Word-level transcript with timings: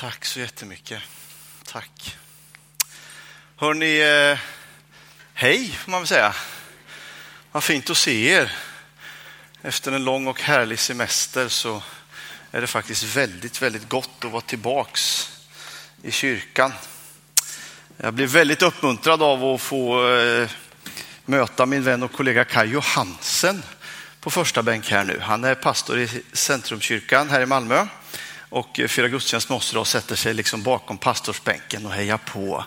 Tack 0.00 0.24
så 0.24 0.40
jättemycket. 0.40 1.02
Tack. 1.64 2.16
Hörni, 3.56 4.00
eh, 4.00 4.38
hej 5.34 5.68
får 5.68 5.90
man 5.90 6.00
väl 6.00 6.08
säga. 6.08 6.34
Vad 7.52 7.64
fint 7.64 7.90
att 7.90 7.96
se 7.96 8.28
er. 8.28 8.52
Efter 9.62 9.92
en 9.92 10.04
lång 10.04 10.26
och 10.26 10.40
härlig 10.40 10.78
semester 10.78 11.48
så 11.48 11.82
är 12.50 12.60
det 12.60 12.66
faktiskt 12.66 13.02
väldigt, 13.16 13.62
väldigt 13.62 13.88
gott 13.88 14.24
att 14.24 14.30
vara 14.30 14.40
tillbaks 14.40 15.32
i 16.02 16.10
kyrkan. 16.10 16.72
Jag 17.96 18.14
blir 18.14 18.26
väldigt 18.26 18.62
uppmuntrad 18.62 19.22
av 19.22 19.44
att 19.44 19.60
få 19.60 20.08
eh, 20.14 20.50
möta 21.24 21.66
min 21.66 21.82
vän 21.82 22.02
och 22.02 22.12
kollega 22.12 22.44
Kai 22.44 22.66
Johansen 22.66 23.62
på 24.20 24.30
första 24.30 24.62
bänk 24.62 24.90
här 24.90 25.04
nu. 25.04 25.20
Han 25.22 25.44
är 25.44 25.54
pastor 25.54 25.98
i 25.98 26.22
Centrumkyrkan 26.32 27.30
här 27.30 27.40
i 27.40 27.46
Malmö 27.46 27.86
och 28.50 28.80
firar 28.88 29.08
gudstjänst 29.08 29.48
med 29.48 29.56
oss 29.56 29.72
idag 29.72 29.80
och 29.80 29.88
sätter 29.88 30.16
sig 30.16 30.34
liksom 30.34 30.62
bakom 30.62 30.98
pastorsbänken 30.98 31.86
och 31.86 31.92
hejar 31.92 32.18
på. 32.18 32.64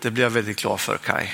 Det 0.00 0.10
blir 0.10 0.22
jag 0.22 0.30
väldigt 0.30 0.60
glad 0.60 0.80
för 0.80 0.98
Kai. 0.98 1.28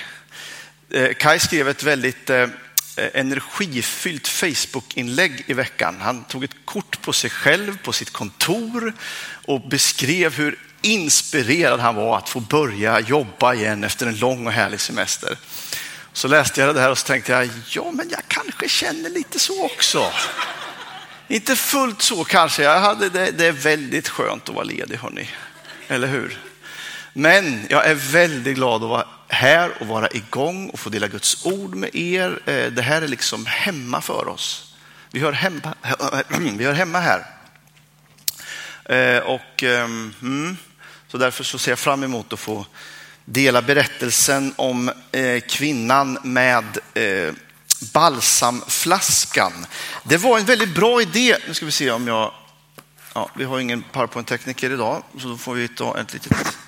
Eh, 0.90 1.14
Kai 1.14 1.38
skrev 1.38 1.68
ett 1.68 1.82
väldigt 1.82 2.30
eh, 2.30 2.48
energifyllt 2.96 4.28
Facebook-inlägg 4.28 5.44
i 5.46 5.52
veckan. 5.52 5.96
Han 6.00 6.24
tog 6.24 6.44
ett 6.44 6.56
kort 6.64 7.02
på 7.02 7.12
sig 7.12 7.30
själv 7.30 7.78
på 7.82 7.92
sitt 7.92 8.10
kontor 8.10 8.92
och 9.46 9.68
beskrev 9.68 10.34
hur 10.34 10.58
inspirerad 10.82 11.80
han 11.80 11.94
var 11.94 12.18
att 12.18 12.28
få 12.28 12.40
börja 12.40 13.00
jobba 13.00 13.54
igen 13.54 13.84
efter 13.84 14.06
en 14.06 14.18
lång 14.18 14.46
och 14.46 14.52
härlig 14.52 14.80
semester. 14.80 15.38
Så 16.12 16.28
läste 16.28 16.60
jag 16.60 16.74
det 16.74 16.80
här 16.80 16.90
och 16.90 16.98
så 16.98 17.06
tänkte 17.06 17.32
jag, 17.32 17.48
ja 17.68 17.90
men 17.90 18.08
jag 18.10 18.20
kanske 18.28 18.68
känner 18.68 19.10
lite 19.10 19.38
så 19.38 19.64
också. 19.64 20.12
Inte 21.30 21.56
fullt 21.56 22.02
så 22.02 22.24
kanske, 22.24 22.62
jag 22.62 22.80
hade 22.80 23.08
det, 23.08 23.30
det 23.30 23.46
är 23.46 23.52
väldigt 23.52 24.08
skönt 24.08 24.48
att 24.48 24.54
vara 24.54 24.64
ledig 24.64 24.96
hörni. 24.96 25.30
Eller 25.88 26.08
hur? 26.08 26.38
Men 27.12 27.66
jag 27.68 27.86
är 27.86 27.94
väldigt 27.94 28.54
glad 28.54 28.82
att 28.82 28.88
vara 28.88 29.06
här 29.28 29.70
och 29.80 29.86
vara 29.86 30.08
igång 30.08 30.68
och 30.68 30.80
få 30.80 30.90
dela 30.90 31.08
Guds 31.08 31.46
ord 31.46 31.74
med 31.74 31.96
er. 31.96 32.40
Eh, 32.46 32.72
det 32.72 32.82
här 32.82 33.02
är 33.02 33.08
liksom 33.08 33.46
hemma 33.46 34.00
för 34.00 34.28
oss. 34.28 34.74
Vi 35.10 35.20
hör 35.20 35.32
hemma, 35.32 35.74
vi 36.56 36.64
hör 36.64 36.72
hemma 36.72 37.00
här. 37.00 37.26
Eh, 38.84 39.22
och, 39.22 39.62
ehm, 39.62 40.14
mm, 40.22 40.56
så 41.08 41.18
därför 41.18 41.44
så 41.44 41.58
ser 41.58 41.72
jag 41.72 41.78
fram 41.78 42.02
emot 42.02 42.32
att 42.32 42.40
få 42.40 42.66
dela 43.24 43.62
berättelsen 43.62 44.54
om 44.56 44.90
eh, 45.12 45.40
kvinnan 45.40 46.18
med 46.22 46.78
balsamflaskan. 47.80 49.66
Det 50.04 50.16
var 50.16 50.38
en 50.38 50.44
väldigt 50.44 50.74
bra 50.74 51.02
idé. 51.02 51.36
Nu 51.48 51.54
ska 51.54 51.66
vi 51.66 51.72
se 51.72 51.90
om 51.90 52.06
jag... 52.06 52.34
Ja, 53.14 53.30
vi 53.36 53.44
har 53.44 53.58
ingen 53.58 53.82
PowerPoint-tekniker 53.82 54.70
idag, 54.70 55.02
så 55.18 55.28
då 55.28 55.36
får 55.36 55.54
vi 55.54 55.68
ta 55.68 55.98
ett 55.98 56.12
litet... 56.12 56.58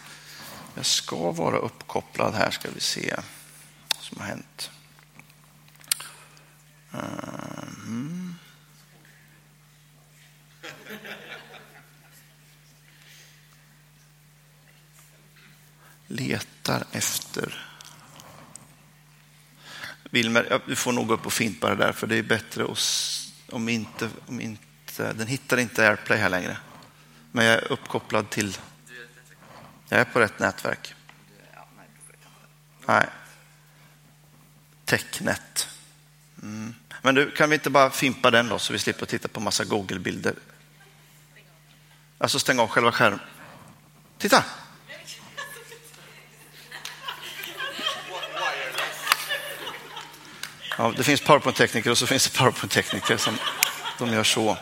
Jag 0.75 0.87
ska 0.87 1.31
vara 1.31 1.57
uppkopplad 1.57 2.35
här, 2.35 2.51
ska 2.51 2.69
vi 2.75 2.81
se 2.81 3.15
vad 3.95 4.05
som 4.05 4.21
har 4.21 4.27
hänt. 4.27 4.71
Mm. 6.93 8.35
Letar 16.07 16.85
efter 16.93 17.72
Wilmer, 20.13 20.61
du 20.67 20.77
får 20.77 20.93
nog 20.93 21.07
gå 21.07 21.15
upp 21.15 21.27
och 21.27 21.33
fimpa 21.33 21.69
det 21.69 21.77
där 21.77 21.93
för 21.93 22.07
det 22.07 22.17
är 22.17 22.23
bättre 22.23 22.67
om 23.51 23.69
inte, 23.69 24.11
om 24.27 24.41
inte, 24.41 25.13
den 25.13 25.27
hittar 25.27 25.57
inte 25.57 25.89
AirPlay 25.89 26.19
här 26.19 26.29
längre. 26.29 26.57
Men 27.31 27.45
jag 27.45 27.55
är 27.55 27.73
uppkopplad 27.73 28.31
till, 28.31 28.59
jag 29.89 30.01
är 30.01 30.05
på 30.05 30.21
rätt 30.21 30.39
nätverk. 30.39 30.95
Nej. 32.87 33.07
Technet. 34.85 35.69
Mm. 36.42 36.75
Men 37.03 37.15
du, 37.15 37.31
kan 37.31 37.51
vi 37.51 37.55
inte 37.55 37.70
bara 37.70 37.91
fimpa 37.91 38.31
den 38.31 38.48
då 38.48 38.59
så 38.59 38.73
vi 38.73 38.79
slipper 38.79 39.07
titta 39.07 39.29
på 39.29 39.41
massa 39.41 39.65
Google-bilder? 39.65 40.35
Alltså 42.19 42.39
stänga 42.39 42.63
av 42.63 42.69
själva 42.69 42.92
skärmen. 42.92 43.20
Titta! 44.19 44.45
Ja, 50.83 50.93
det 50.97 51.05
finns 51.05 51.20
PowerPoint-tekniker 51.20 51.91
och 51.91 51.98
så 51.98 52.07
finns 52.07 52.29
det 52.29 52.39
PowerPoint-tekniker 52.39 53.17
som 53.17 53.39
de 53.98 54.13
gör 54.13 54.25
så. 54.25 54.57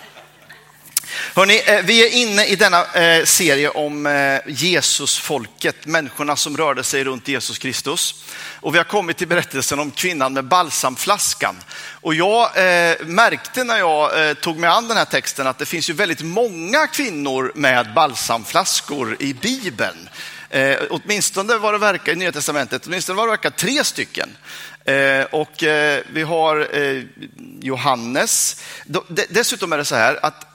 Hörrni, 1.35 1.63
eh, 1.67 1.83
vi 1.85 2.07
är 2.07 2.23
inne 2.23 2.45
i 2.45 2.57
denna 2.57 2.85
eh, 2.85 3.25
serie 3.25 3.69
om 3.69 4.07
eh, 4.07 4.41
Jesusfolket, 4.47 5.87
människorna 5.87 6.37
som 6.37 6.57
rörde 6.57 6.85
sig 6.85 7.05
runt 7.05 7.29
Jesus 7.29 7.59
Kristus. 7.59 8.25
Och 8.61 8.75
vi 8.75 8.79
har 8.79 8.85
kommit 8.85 9.17
till 9.17 9.29
berättelsen 9.29 9.81
om 9.81 9.91
kvinnan 9.91 10.33
med 10.33 10.45
balsamflaskan. 10.45 11.57
Och 11.93 12.15
jag 12.15 12.45
eh, 12.45 12.97
märkte 13.01 13.65
när 13.65 13.79
jag 13.79 14.41
tog 14.41 14.59
mig 14.59 14.71
an 14.71 14.89
den 14.89 14.97
här 14.97 15.05
texten 15.05 15.47
att 15.47 15.59
det 15.59 15.67
finns 15.67 15.91
ju 15.91 15.95
väldigt 15.95 16.23
många 16.23 16.87
kvinnor 16.87 17.53
med 17.55 17.95
balsamflaskor 17.95 19.17
i 19.21 19.35
Bibeln. 19.35 20.09
Eh, 20.51 20.79
åtminstone 20.91 21.59
vad 21.59 21.75
det 21.75 21.79
verkar 21.79 22.13
i 22.13 22.17
Nya 22.17 22.33
Testamentet, 22.33 22.87
åtminstone 22.87 23.17
vad 23.17 23.27
det 23.27 23.31
verkar 23.31 23.51
tre 23.51 23.85
stycken. 23.85 24.37
Eh, 24.85 25.23
och 25.23 25.63
eh, 25.63 26.03
vi 26.13 26.23
har 26.23 26.77
eh, 26.77 27.03
Johannes. 27.61 28.63
Dessutom 29.29 29.73
är 29.73 29.79
det 29.79 29.85
så 29.85 29.95
här 29.95 30.27
att 30.27 30.47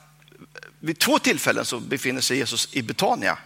vid 0.80 1.00
två 1.00 1.20
tillfällen 1.20 1.66
så 1.66 1.80
befinner 1.80 2.22
sig 2.22 2.38
Jesus 2.38 2.70
i 2.72 2.82
Betania. 2.82 3.38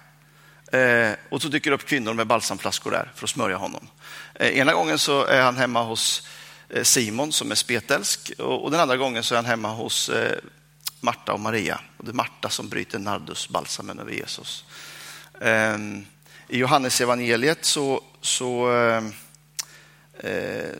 Eh, 0.71 1.11
och 1.29 1.41
så 1.41 1.47
dyker 1.47 1.71
det 1.71 1.75
upp 1.75 1.85
kvinnor 1.85 2.13
med 2.13 2.27
balsamflaskor 2.27 2.91
där 2.91 3.11
för 3.16 3.25
att 3.25 3.29
smörja 3.29 3.57
honom. 3.57 3.87
Eh, 4.35 4.57
ena 4.57 4.73
gången 4.73 4.99
så 4.99 5.25
är 5.25 5.41
han 5.41 5.57
hemma 5.57 5.83
hos 5.83 6.27
eh, 6.69 6.83
Simon 6.83 7.31
som 7.31 7.51
är 7.51 7.55
spetälsk 7.55 8.31
och 8.37 8.71
den 8.71 8.79
andra 8.79 8.97
gången 8.97 9.23
så 9.23 9.35
är 9.35 9.37
han 9.37 9.45
hemma 9.45 9.69
hos 9.69 10.09
eh, 10.09 10.37
Marta 10.99 11.33
och 11.33 11.39
Maria. 11.39 11.79
Och 11.97 12.05
det 12.05 12.11
är 12.11 12.13
Marta 12.13 12.49
som 12.49 12.69
bryter 12.69 12.99
nardusbalsamen 12.99 13.99
över 13.99 14.11
Jesus. 14.11 14.66
Ehm, 15.41 16.05
i 16.49 16.57
Johannes 16.57 17.01
evangeliet 17.01 17.65
så, 17.65 18.03
så 18.21 18.71
Eh, 18.71 19.03
eh 20.31 20.75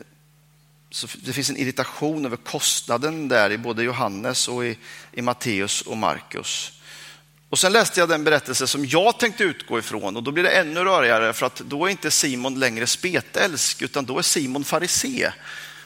så 0.92 1.06
det 1.14 1.32
finns 1.32 1.50
en 1.50 1.56
irritation 1.56 2.26
över 2.26 2.36
kostnaden 2.36 3.28
där 3.28 3.52
i 3.52 3.58
både 3.58 3.82
Johannes 3.82 4.48
och 4.48 4.64
i, 4.64 4.78
i 5.12 5.22
Matteus 5.22 5.82
och 5.82 5.96
Markus. 5.96 6.72
Och 7.50 7.58
sen 7.58 7.72
läste 7.72 8.00
jag 8.00 8.08
den 8.08 8.24
berättelse 8.24 8.66
som 8.66 8.86
jag 8.86 9.18
tänkte 9.18 9.44
utgå 9.44 9.78
ifrån 9.78 10.16
och 10.16 10.22
då 10.22 10.30
blir 10.30 10.44
det 10.44 10.50
ännu 10.50 10.84
rörigare 10.84 11.32
för 11.32 11.46
att 11.46 11.56
då 11.56 11.86
är 11.86 11.90
inte 11.90 12.10
Simon 12.10 12.58
längre 12.58 12.86
spetälsk 12.86 13.82
utan 13.82 14.04
då 14.04 14.18
är 14.18 14.22
Simon 14.22 14.64
farisé. 14.64 15.32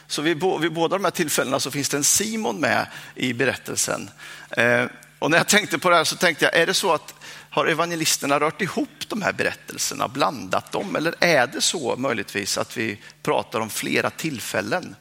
Så 0.07 0.21
vid, 0.21 0.43
vid 0.61 0.73
båda 0.73 0.97
de 0.97 1.03
här 1.03 1.11
tillfällena 1.11 1.59
så 1.59 1.71
finns 1.71 1.89
det 1.89 1.97
en 1.97 2.03
Simon 2.03 2.59
med 2.59 2.87
i 3.15 3.33
berättelsen. 3.33 4.09
Eh, 4.49 4.85
och 5.19 5.31
när 5.31 5.37
jag 5.37 5.47
tänkte 5.47 5.79
på 5.79 5.89
det 5.89 5.95
här 5.95 6.03
så 6.03 6.15
tänkte 6.15 6.45
jag, 6.45 6.55
är 6.55 6.67
det 6.67 6.73
så 6.73 6.93
att 6.93 7.13
har 7.55 7.65
evangelisterna 7.65 8.39
rört 8.39 8.61
ihop 8.61 8.89
de 9.07 9.21
här 9.21 9.33
berättelserna, 9.33 10.07
blandat 10.07 10.71
dem? 10.71 10.95
Eller 10.95 11.15
är 11.19 11.47
det 11.47 11.61
så 11.61 11.95
möjligtvis 11.95 12.57
att 12.57 12.77
vi 12.77 12.99
pratar 13.23 13.59
om 13.59 13.69
flera 13.69 14.09
tillfällen? 14.09 14.95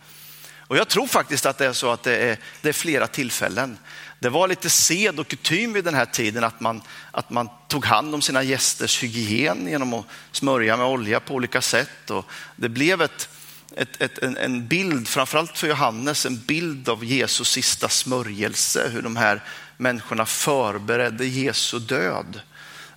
Och 0.59 0.76
jag 0.76 0.88
tror 0.88 1.06
faktiskt 1.06 1.47
att 1.47 1.59
det 1.59 1.66
är 1.66 1.72
så 1.72 1.91
att 1.91 2.03
det 2.03 2.16
är, 2.16 2.38
det 2.62 2.69
är 2.69 2.72
flera 2.72 3.06
tillfällen. 3.06 3.78
Det 4.19 4.28
var 4.28 4.48
lite 4.48 4.70
sed 4.70 5.20
och 5.20 5.28
kutym 5.28 5.72
vid 5.72 5.84
den 5.84 5.94
här 5.94 6.04
tiden 6.04 6.44
att 6.44 6.60
man, 6.60 6.82
att 7.10 7.31
man 7.31 7.48
tog 7.69 7.84
hand 7.84 8.14
om 8.14 8.22
sina 8.22 8.43
gästers 8.43 9.03
hygien 9.03 9.69
genom 9.69 9.94
att 9.94 10.06
smörja 10.32 10.76
med 10.76 10.87
olja 10.87 11.20
på 11.20 11.34
olika 11.34 11.60
sätt. 11.62 12.10
Och 12.10 12.26
det 12.56 12.69
blev 12.69 13.03
ett, 13.03 13.28
ett, 13.76 14.03
ett, 14.03 14.19
en, 14.19 14.37
en 14.37 14.66
bild, 14.66 15.09
framförallt 15.09 15.59
för 15.59 15.69
Johannes, 15.69 16.26
en 16.26 16.38
bild 16.38 16.88
av 16.88 17.04
Jesus 17.04 17.48
sista 17.48 17.88
smörjelse, 17.88 18.91
hur 18.93 19.03
de 19.03 19.16
här 19.16 19.43
människorna 19.76 20.26
förberedde 20.26 21.26
Jesu 21.26 21.78
död. 21.78 22.40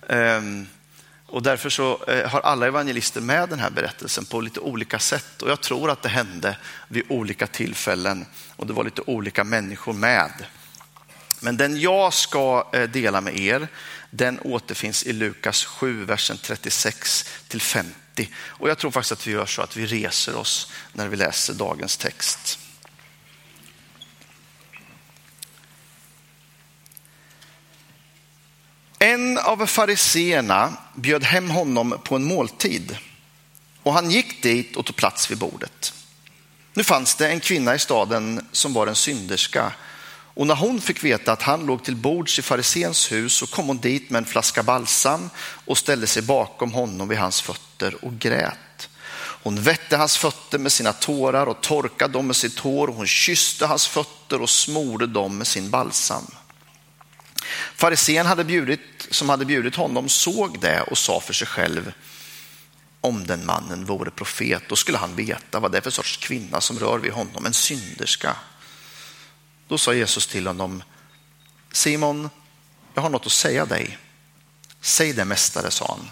Ehm, 0.08 0.66
och 1.26 1.42
därför 1.42 1.70
så 1.70 2.04
eh, 2.04 2.28
har 2.30 2.40
alla 2.40 2.66
evangelister 2.66 3.20
med 3.20 3.48
den 3.48 3.58
här 3.58 3.70
berättelsen 3.70 4.24
på 4.24 4.40
lite 4.40 4.60
olika 4.60 4.98
sätt. 4.98 5.42
Och 5.42 5.50
jag 5.50 5.60
tror 5.60 5.90
att 5.90 6.02
det 6.02 6.08
hände 6.08 6.56
vid 6.88 7.04
olika 7.08 7.46
tillfällen 7.46 8.26
och 8.56 8.66
det 8.66 8.72
var 8.72 8.84
lite 8.84 9.02
olika 9.06 9.44
människor 9.44 9.92
med. 9.92 10.32
Men 11.40 11.56
den 11.56 11.80
jag 11.80 12.14
ska 12.14 12.68
eh, 12.72 12.82
dela 12.82 13.20
med 13.20 13.38
er, 13.40 13.68
den 14.10 14.40
återfinns 14.40 15.04
i 15.04 15.12
Lukas 15.12 15.64
7, 15.64 16.04
versen 16.04 16.38
36 16.38 17.30
till 17.48 17.60
50. 17.60 18.30
Och 18.38 18.68
jag 18.68 18.78
tror 18.78 18.90
faktiskt 18.90 19.12
att 19.12 19.26
vi 19.26 19.32
gör 19.32 19.46
så 19.46 19.62
att 19.62 19.76
vi 19.76 19.86
reser 19.86 20.36
oss 20.36 20.72
när 20.92 21.08
vi 21.08 21.16
läser 21.16 21.54
dagens 21.54 21.96
text. 21.96 22.58
En 28.98 29.38
av 29.38 29.66
fariseerna 29.66 30.72
bjöd 30.94 31.24
hem 31.24 31.50
honom 31.50 31.98
på 32.04 32.16
en 32.16 32.24
måltid 32.24 32.98
och 33.82 33.92
han 33.92 34.10
gick 34.10 34.42
dit 34.42 34.76
och 34.76 34.86
tog 34.86 34.96
plats 34.96 35.30
vid 35.30 35.38
bordet. 35.38 35.92
Nu 36.74 36.84
fanns 36.84 37.14
det 37.14 37.28
en 37.28 37.40
kvinna 37.40 37.74
i 37.74 37.78
staden 37.78 38.46
som 38.52 38.72
var 38.72 38.86
en 38.86 38.96
synderska 38.96 39.72
Och 40.38 40.46
när 40.46 40.54
hon 40.54 40.80
fick 40.80 41.04
veta 41.04 41.32
att 41.32 41.42
han 41.42 41.66
låg 41.66 41.84
till 41.84 41.96
bords 41.96 42.38
i 42.38 42.42
farisens 42.42 43.12
hus 43.12 43.32
så 43.32 43.46
kom 43.46 43.66
hon 43.66 43.78
dit 43.78 44.10
med 44.10 44.18
en 44.18 44.24
flaska 44.24 44.62
balsam 44.62 45.30
och 45.40 45.78
ställde 45.78 46.06
sig 46.06 46.22
bakom 46.22 46.72
honom 46.72 47.08
vid 47.08 47.18
hans 47.18 47.42
fötter 47.42 48.04
och 48.04 48.18
grät. 48.18 48.88
Hon 49.42 49.62
vette 49.62 49.96
hans 49.96 50.16
fötter 50.16 50.58
med 50.58 50.72
sina 50.72 50.92
tårar 50.92 51.46
och 51.46 51.60
torkade 51.60 52.12
dem 52.12 52.26
med 52.26 52.36
sitt 52.36 52.58
hår. 52.58 52.88
Hon 52.88 53.06
kysste 53.06 53.66
hans 53.66 53.86
fötter 53.86 54.42
och 54.42 54.50
smorde 54.50 55.06
dem 55.06 55.38
med 55.38 55.46
sin 55.46 55.70
balsam. 55.70 56.26
Farisén 57.74 58.26
hade 58.26 58.44
bjudit, 58.44 59.08
som 59.10 59.28
hade 59.28 59.44
bjudit 59.44 59.74
honom 59.74 60.08
såg 60.08 60.60
det 60.60 60.80
och 60.80 60.98
sa 60.98 61.20
för 61.20 61.32
sig 61.32 61.46
själv, 61.46 61.92
om 63.00 63.26
den 63.26 63.46
mannen 63.46 63.84
vore 63.84 64.10
profet, 64.10 64.62
då 64.68 64.76
skulle 64.76 64.98
han 64.98 65.16
veta 65.16 65.60
vad 65.60 65.72
det 65.72 65.78
är 65.78 65.82
för 65.82 65.90
sorts 65.90 66.16
kvinna 66.16 66.60
som 66.60 66.78
rör 66.78 66.98
vid 66.98 67.12
honom, 67.12 67.46
en 67.46 67.52
synderska. 67.52 68.36
Då 69.68 69.78
sa 69.78 69.94
Jesus 69.94 70.26
till 70.26 70.46
honom, 70.46 70.82
Simon, 71.72 72.30
jag 72.94 73.02
har 73.02 73.10
något 73.10 73.26
att 73.26 73.32
säga 73.32 73.66
dig. 73.66 73.98
Säg 74.80 75.12
det 75.12 75.24
mästare, 75.24 75.70
sa 75.70 75.86
han. 75.88 76.10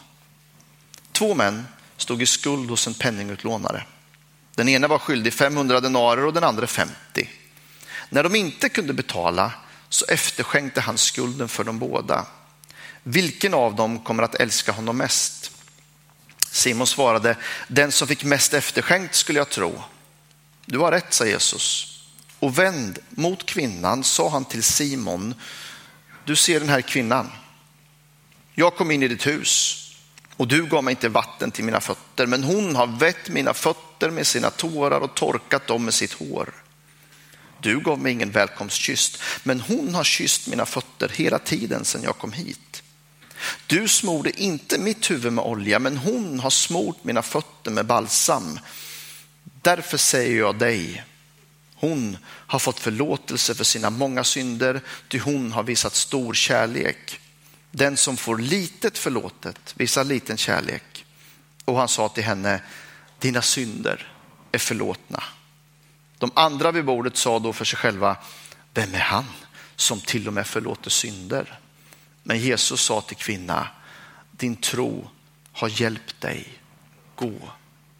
Två 1.13 1.35
män 1.35 1.67
stod 1.97 2.23
i 2.23 2.27
skuld 2.27 2.71
hos 2.71 2.87
en 2.87 2.95
penningutlånare. 2.95 3.85
Den 4.55 4.69
ena 4.69 4.89
var 4.89 4.99
skyldig 4.99 5.33
500 5.33 5.81
denarer 5.81 6.27
och 6.27 6.33
den 6.33 6.45
andra 6.45 6.67
50. 6.67 7.31
När 8.11 8.23
de 8.23 8.35
inte 8.35 8.69
kunde 8.69 8.93
betala 8.93 9.53
så 9.97 10.05
efterskänkte 10.09 10.81
han 10.81 10.99
skulden 10.99 11.49
för 11.49 11.65
dem 11.65 11.79
båda. 11.79 12.27
Vilken 13.03 13.55
av 13.55 13.75
dem 13.75 13.99
kommer 13.99 14.23
att 14.23 14.35
älska 14.35 14.73
honom 14.73 14.97
mest? 14.97 15.51
Simon 16.51 16.87
svarade, 16.87 17.37
den 17.69 17.93
som 17.93 18.09
fick 18.09 18.25
mest 18.25 18.55
efterskänkt 18.55 19.15
skulle 19.15 19.39
jag 19.39 19.49
tro. 19.49 19.83
Du 20.67 20.79
har 20.79 20.93
rätt, 20.93 21.15
sa 21.15 21.27
Jesus. 21.27 21.93
Och 22.39 22.59
vänd 22.59 22.99
mot 23.11 23.47
kvinnan 23.47 24.05
sa 24.05 24.29
han 24.29 24.45
till 24.45 24.63
Simon, 24.63 25.35
du 26.25 26.37
ser 26.37 26.61
den 26.61 26.69
här 26.69 26.81
kvinnan. 26.81 27.31
Jag 28.55 28.77
kom 28.77 28.91
in 28.91 29.03
i 29.03 29.09
ditt 29.09 29.27
hus 29.27 29.83
och 30.37 30.49
du 30.49 30.67
gav 30.67 30.85
mig 30.85 30.93
inte 30.93 31.09
vatten 31.09 31.51
till 31.51 31.65
mina 31.65 31.81
fötter, 31.81 32.27
men 32.27 32.45
hon 32.45 32.77
har 32.77 32.87
vett 32.87 33.29
mina 33.29 33.55
fötter 33.55 34.11
med 34.11 34.27
sina 34.27 34.51
tårar 34.51 35.01
och 35.01 35.15
torkat 35.15 35.67
dem 35.67 35.85
med 35.85 35.95
sitt 35.95 36.13
hår. 36.13 36.66
Du 37.61 37.81
gav 37.81 37.99
mig 37.99 38.13
ingen 38.13 38.31
välkomstkyss, 38.31 39.23
men 39.43 39.61
hon 39.61 39.95
har 39.95 40.05
kysst 40.05 40.47
mina 40.47 40.67
fötter 40.67 41.09
hela 41.09 41.39
tiden 41.39 41.85
sedan 41.85 42.03
jag 42.03 42.19
kom 42.19 42.33
hit. 42.33 42.83
Du 43.67 43.89
smorde 43.89 44.43
inte 44.43 44.79
mitt 44.79 45.11
huvud 45.11 45.33
med 45.33 45.45
olja, 45.45 45.79
men 45.79 45.97
hon 45.97 46.41
har 46.41 46.51
smort 46.51 47.05
mina 47.05 47.23
fötter 47.23 47.71
med 47.71 47.87
balsam. 47.87 48.59
Därför 49.63 49.99
säger 49.99 50.39
jag 50.39 50.59
dig, 50.59 51.05
hon 51.75 52.19
har 52.27 52.59
fått 52.59 52.81
förlåtelse 52.81 53.55
för 53.55 53.65
sina 53.65 53.91
många 53.91 54.25
synder, 54.25 54.81
ty 55.09 55.19
hon 55.19 55.53
har 55.53 55.63
visat 55.63 55.95
stor 55.95 56.35
kärlek. 56.35 57.21
Den 57.71 57.97
som 57.97 58.17
får 58.17 58.39
litet 58.39 58.99
förlåtet 58.99 59.75
visar 59.77 60.05
liten 60.05 60.37
kärlek. 60.37 61.05
Och 61.65 61.79
han 61.79 61.89
sa 61.89 62.09
till 62.09 62.25
henne, 62.25 62.61
dina 63.19 63.43
synder 63.43 64.13
är 64.53 64.59
förlåtna. 64.59 65.23
De 66.19 66.31
andra 66.35 66.73
vid 66.73 66.85
bordet 66.85 67.17
sa 67.17 67.39
då 67.39 67.53
för 67.53 67.65
sig 67.65 67.79
själva, 67.79 68.17
vem 68.75 68.95
är 68.95 68.99
han 68.99 69.25
som 69.77 70.01
till 70.01 70.27
och 70.27 70.33
med 70.33 70.47
förlåter 70.47 70.91
synder? 70.91 71.59
Men 72.23 72.39
Jesus 72.39 72.81
sa 72.81 73.01
till 73.01 73.17
kvinna, 73.17 73.69
din 74.31 74.57
tro 74.57 75.11
har 75.53 75.81
hjälpt 75.81 76.21
dig, 76.21 76.59
gå 77.15 77.33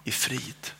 i 0.05 0.11
frid. 0.11 0.71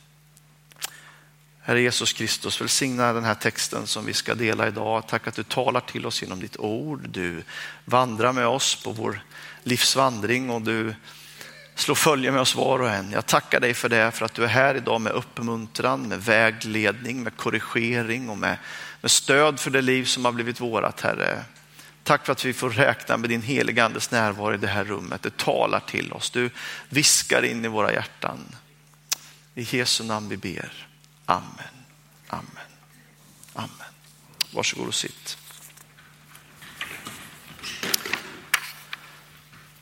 Herre 1.61 1.81
Jesus 1.81 2.13
Kristus, 2.13 2.61
välsigna 2.61 3.13
den 3.13 3.25
här 3.25 3.35
texten 3.35 3.87
som 3.87 4.07
vi 4.07 4.13
ska 4.13 4.35
dela 4.35 4.69
idag. 4.69 5.09
Tack 5.09 5.27
att 5.27 5.35
du 5.35 5.43
talar 5.43 5.81
till 5.81 6.07
oss 6.07 6.23
genom 6.23 6.41
ditt 6.41 6.57
ord. 6.57 7.09
Du 7.09 7.43
vandrar 7.85 8.33
med 8.33 8.47
oss 8.47 8.83
på 8.83 8.93
vår 8.93 9.25
livsvandring 9.63 10.51
och 10.51 10.63
du 10.63 10.95
Slå 11.77 11.95
följe 11.95 12.33
med 12.33 12.41
oss 12.41 12.55
var 12.55 12.79
och 12.79 12.91
en. 12.91 13.11
Jag 13.11 13.27
tackar 13.27 13.61
dig 13.61 13.75
för 13.75 13.89
det, 13.89 14.11
för 14.11 14.25
att 14.25 14.35
du 14.35 14.45
är 14.45 14.49
här 14.49 14.75
idag 14.75 15.01
med 15.01 15.13
uppmuntran, 15.13 16.09
med 16.09 16.25
vägledning, 16.25 17.23
med 17.23 17.37
korrigering 17.37 18.31
och 18.31 18.39
med, 18.39 18.59
med 19.01 19.11
stöd 19.11 19.61
för 19.61 19.71
det 19.71 19.83
liv 19.83 20.05
som 20.05 20.25
har 20.25 20.33
blivit 20.33 20.61
vårat, 20.61 21.01
Herre. 21.01 21.45
Tack 22.03 22.27
för 22.27 22.33
att 22.33 22.45
vi 22.45 22.53
får 22.53 22.71
räkna 22.71 23.17
med 23.17 23.31
din 23.31 23.43
heliga 23.43 23.85
andes 23.85 24.11
närvaro 24.11 24.55
i 24.55 24.59
det 24.59 24.67
här 24.67 24.85
rummet. 24.85 25.23
Du 25.23 25.31
talar 25.31 25.81
till 25.81 26.13
oss, 26.13 26.31
du 26.31 26.51
viskar 26.89 27.45
in 27.45 27.65
i 27.65 27.69
våra 27.69 27.93
hjärtan. 27.93 28.39
I 29.55 29.77
Jesu 29.77 30.05
namn 30.05 30.29
vi 30.29 30.37
ber. 30.37 30.89
Amen. 31.27 31.51
Amen. 32.29 32.47
Amen. 33.53 33.71
Varsågod 34.53 34.89
och 34.89 34.95
sitt. 34.95 35.39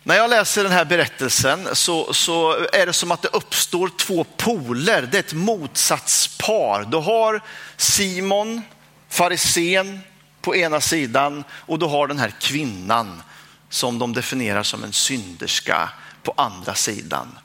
När 0.07 0.15
jag 0.15 0.31
läser 0.31 0.63
den 0.63 0.73
här 0.73 0.85
berättelsen 0.85 1.69
så, 1.73 2.13
så, 2.13 2.67
är 2.73 2.87
det 2.87 2.93
som 2.93 3.11
att 3.11 3.23
det 3.23 3.29
uppstår 3.29 3.89
två 3.89 4.25
poler. 4.25 5.03
Det 5.03 5.19
är 5.19 5.21
ett 5.21 5.33
motsatspar. 5.33 6.87
Du 6.91 6.97
har 6.97 7.43
Simon, 7.77 8.63
farisén 9.09 10.01
på 10.41 10.57
ena 10.57 10.81
sidan 10.81 11.45
och 11.51 11.79
du 11.79 11.87
har 11.87 12.07
den 12.07 12.19
här 12.19 12.33
kvinnan 12.41 13.23
som 13.69 13.99
de 13.99 14.13
definierar 14.13 14.63
som 14.63 14.85
en 14.85 14.93
synderska 14.93 15.91
på 16.23 16.35
andra 16.37 16.75
sidan. 16.75 17.39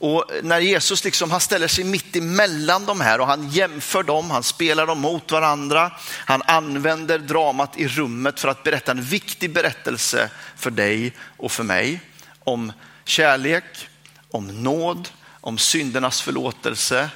Och 0.00 0.24
när 0.42 0.60
Jesus 0.60 1.04
liksom, 1.04 1.30
han 1.30 1.40
ställer 1.40 1.68
sig 1.68 1.84
mitt 1.84 2.16
emellan 2.16 2.86
de 2.86 3.00
här 3.00 3.20
och 3.20 3.26
han 3.26 3.48
jämför 3.48 4.02
dem, 4.02 4.30
han 4.30 4.42
spelar 4.42 4.86
dem 4.86 5.00
mot 5.00 5.32
varandra. 5.32 5.92
Han 6.24 6.42
använder 6.42 7.18
dramat 7.18 7.78
i 7.78 7.88
rummet 7.88 8.40
för 8.40 8.48
att 8.48 8.62
berätta 8.62 8.92
en 8.92 9.02
viktig 9.02 9.52
berättelse 9.52 10.30
för 10.56 10.70
dig 10.70 11.12
och 11.36 11.52
för 11.52 11.64
mig 11.64 12.00
om 12.44 12.72
kärlek, 13.04 13.88
om 14.30 14.62
nåd, 14.62 15.08
om 15.40 15.58
syndernas 15.58 16.22
förlåtelse, 16.22 17.10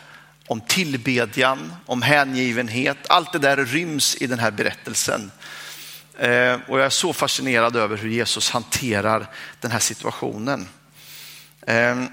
om 0.46 0.60
tillbedjan, 0.60 1.75
om 1.86 2.02
hängivenhet. 2.02 2.98
Allt 3.08 3.32
det 3.32 3.38
där 3.38 3.56
ryms 3.56 4.16
i 4.16 4.26
den 4.26 4.38
här 4.38 4.50
berättelsen. 4.50 5.31
Eh, 6.19 6.58
och 6.69 6.78
jag 6.78 6.86
är 6.86 6.90
så 6.90 7.12
fascinerad 7.12 7.76
över 7.76 7.96
hur 7.96 8.10
Jesus 8.10 8.50
hanterar 8.50 9.26
den 9.60 9.70
här 9.70 9.78
situationen. 9.78 10.69
Eh, 11.66 12.04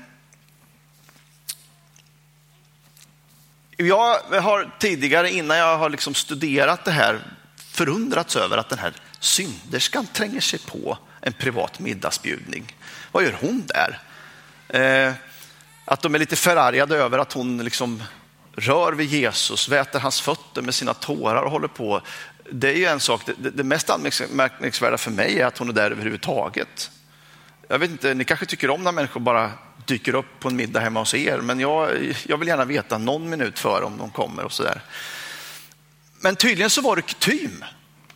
Jag 3.87 4.41
har 4.41 4.71
tidigare, 4.79 5.31
innan 5.31 5.57
jag 5.57 5.77
har 5.77 5.89
liksom 5.89 6.13
studerat 6.13 6.85
det 6.85 6.91
här, 6.91 7.19
förundrats 7.71 8.35
över 8.35 8.57
att 8.57 8.69
den 8.69 8.79
här 8.79 8.93
synderskan 9.19 10.05
tränger 10.05 10.41
sig 10.41 10.59
på 10.59 10.97
en 11.21 11.33
privat 11.33 11.79
middagsbjudning. 11.79 12.75
Vad 13.11 13.23
gör 13.23 13.37
hon 13.41 13.63
där? 13.67 13.99
Eh, 14.67 15.13
att 15.85 16.01
de 16.01 16.15
är 16.15 16.19
lite 16.19 16.35
förargade 16.35 16.97
över 16.97 17.17
att 17.17 17.33
hon 17.33 17.57
liksom 17.57 18.03
rör 18.55 18.93
vid 18.93 19.09
Jesus, 19.09 19.69
väter 19.69 19.99
hans 19.99 20.21
fötter 20.21 20.61
med 20.61 20.75
sina 20.75 20.93
tårar 20.93 21.43
och 21.43 21.51
håller 21.51 21.67
på. 21.67 22.01
Det 22.51 22.69
är 22.69 22.75
ju 22.75 22.85
en 22.85 22.99
sak. 22.99 23.21
Det, 23.25 23.49
det 23.49 23.63
mest 23.63 23.89
anmärkningsvärda 23.89 24.97
för 24.97 25.11
mig 25.11 25.39
är 25.39 25.45
att 25.45 25.57
hon 25.57 25.69
är 25.69 25.73
där 25.73 25.91
överhuvudtaget. 25.91 26.91
Jag 27.67 27.79
vet 27.79 27.91
inte, 27.91 28.13
ni 28.13 28.23
kanske 28.23 28.45
tycker 28.45 28.69
om 28.69 28.83
när 28.83 28.91
människor 28.91 29.19
bara 29.19 29.51
dyker 29.85 30.15
upp 30.15 30.39
på 30.39 30.47
en 30.47 30.55
middag 30.55 30.79
hemma 30.79 30.99
hos 30.99 31.13
er, 31.13 31.37
men 31.37 31.59
jag, 31.59 31.89
jag 32.27 32.37
vill 32.37 32.47
gärna 32.47 32.65
veta 32.65 32.97
någon 32.97 33.29
minut 33.29 33.59
före 33.59 33.83
om 33.83 33.97
de 33.97 34.09
kommer 34.09 34.43
och 34.43 34.51
så 34.51 34.63
där. 34.63 34.81
Men 36.19 36.35
tydligen 36.35 36.69
så 36.69 36.81
var 36.81 36.95
det 36.95 37.01
kutym 37.01 37.65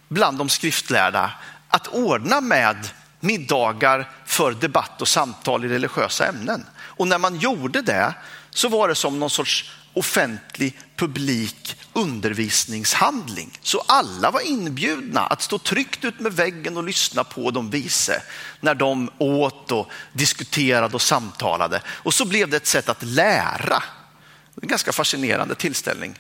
bland 0.07 0.37
de 0.37 0.49
skriftlärda 0.49 1.31
att 1.67 1.87
ordna 1.87 2.41
med 2.41 2.87
middagar 3.19 4.11
för 4.25 4.51
debatt 4.51 5.01
och 5.01 5.07
samtal 5.07 5.65
i 5.65 5.67
religiösa 5.67 6.27
ämnen. 6.27 6.65
Och 6.77 7.07
när 7.07 7.17
man 7.17 7.35
gjorde 7.35 7.81
det 7.81 8.13
så 8.49 8.69
var 8.69 8.87
det 8.87 8.95
som 8.95 9.19
någon 9.19 9.29
sorts 9.29 9.71
offentlig 9.95 10.79
publik 10.95 11.77
undervisningshandling. 11.93 13.59
Så 13.61 13.83
alla 13.87 14.31
var 14.31 14.41
inbjudna 14.41 15.21
att 15.21 15.41
stå 15.41 15.57
tryggt 15.57 16.05
ut 16.05 16.19
med 16.19 16.33
väggen 16.33 16.77
och 16.77 16.83
lyssna 16.83 17.23
på 17.23 17.51
de 17.51 17.69
vise 17.69 18.21
när 18.59 18.75
de 18.75 19.09
åt 19.17 19.71
och 19.71 19.91
diskuterade 20.13 20.95
och 20.95 21.01
samtalade. 21.01 21.81
Och 21.87 22.13
så 22.13 22.25
blev 22.25 22.49
det 22.49 22.57
ett 22.57 22.67
sätt 22.67 22.89
att 22.89 23.03
lära. 23.03 23.83
En 24.61 24.67
ganska 24.67 24.91
fascinerande 24.91 25.55
tillställning. 25.55 26.19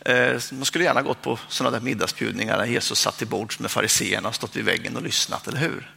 Eh, 0.00 0.40
man 0.52 0.64
skulle 0.64 0.84
gärna 0.84 1.02
gått 1.02 1.22
på 1.22 1.38
sådana 1.48 1.78
där 1.78 1.84
middagsbjudningar 1.84 2.58
där 2.58 2.64
Jesus 2.64 3.00
satt 3.00 3.18
till 3.18 3.26
bords 3.26 3.58
med 3.58 3.70
fariseerna 3.70 4.28
och 4.28 4.34
stått 4.34 4.56
vid 4.56 4.64
väggen 4.64 4.96
och 4.96 5.02
lyssnat, 5.02 5.48
eller 5.48 5.58
hur? 5.58 5.94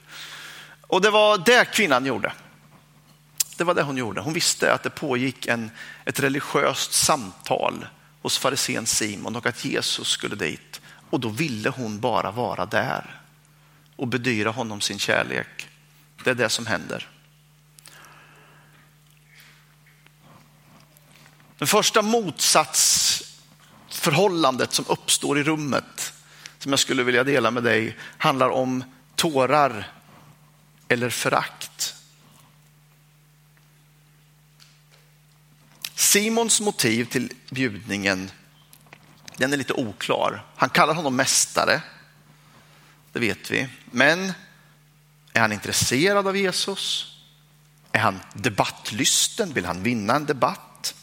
Och 0.82 1.02
det 1.02 1.10
var 1.10 1.38
det 1.38 1.66
kvinnan 1.66 2.06
gjorde. 2.06 2.34
Det 3.58 3.64
var 3.64 3.74
det 3.74 3.84
hon 3.84 3.98
gjorde. 3.98 4.22
Hon 4.22 4.34
visste 4.34 4.74
att 4.74 4.84
det 4.84 4.90
pågick 4.90 5.48
en, 5.48 5.72
ett 6.06 6.20
religiöst 6.20 6.94
samtal 6.94 7.88
hos 8.22 8.38
farisén 8.38 8.86
Simon 8.86 9.36
och 9.36 9.46
att 9.46 9.66
Jesus 9.66 10.08
skulle 10.08 10.36
dit. 10.36 10.82
Och 11.10 11.20
då 11.20 11.30
ville 11.30 11.70
hon 11.70 12.00
bara 12.00 12.32
vara 12.32 12.66
där 12.66 13.22
och 13.96 14.08
bedyra 14.08 14.50
honom 14.50 14.82
sin 14.82 15.00
kärlek. 15.00 15.70
Det 16.24 16.30
är 16.30 16.36
det 16.36 16.50
som 16.50 16.66
händer. 16.66 17.10
Det 21.58 21.66
första 21.66 22.02
motsatsförhållandet 22.02 24.74
som 24.74 24.86
uppstår 24.88 25.40
i 25.40 25.44
rummet 25.44 26.14
som 26.60 26.72
jag 26.72 26.80
skulle 26.80 27.04
vilja 27.04 27.24
dela 27.24 27.52
med 27.52 27.64
dig 27.64 27.98
handlar 28.18 28.50
om 28.50 28.84
tårar 29.16 29.92
eller 30.88 31.10
förakt. 31.10 31.93
Simons 36.14 36.62
motiv 36.62 37.06
till 37.06 37.32
bjudningen 37.50 38.32
den 39.38 39.54
är 39.54 39.58
lite 39.58 39.74
oklar. 39.74 40.46
Han 40.56 40.70
kallar 40.70 40.94
honom 40.94 41.16
mästare, 41.16 41.82
det 43.12 43.20
vet 43.20 43.52
vi. 43.52 43.68
Men 43.86 44.34
är 45.34 45.42
han 45.42 45.52
intresserad 45.52 46.28
av 46.28 46.38
Jesus? 46.38 47.16
Är 47.92 48.00
han 48.00 48.20
debattlysten? 48.34 49.54
Vill 49.54 49.66
han 49.66 49.84
vinna 49.84 50.16
en 50.16 50.26
debatt? 50.26 50.96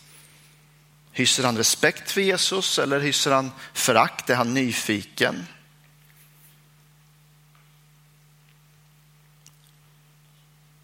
Hyser 1.13 1.45
han 1.45 1.57
respekt 1.57 2.11
för 2.11 2.21
Jesus 2.21 2.79
eller 2.79 3.01
hyser 3.01 3.31
han 3.31 3.51
förakt? 3.73 4.31
Är 4.31 4.37
han 4.37 4.55
nyfiken? 4.55 5.47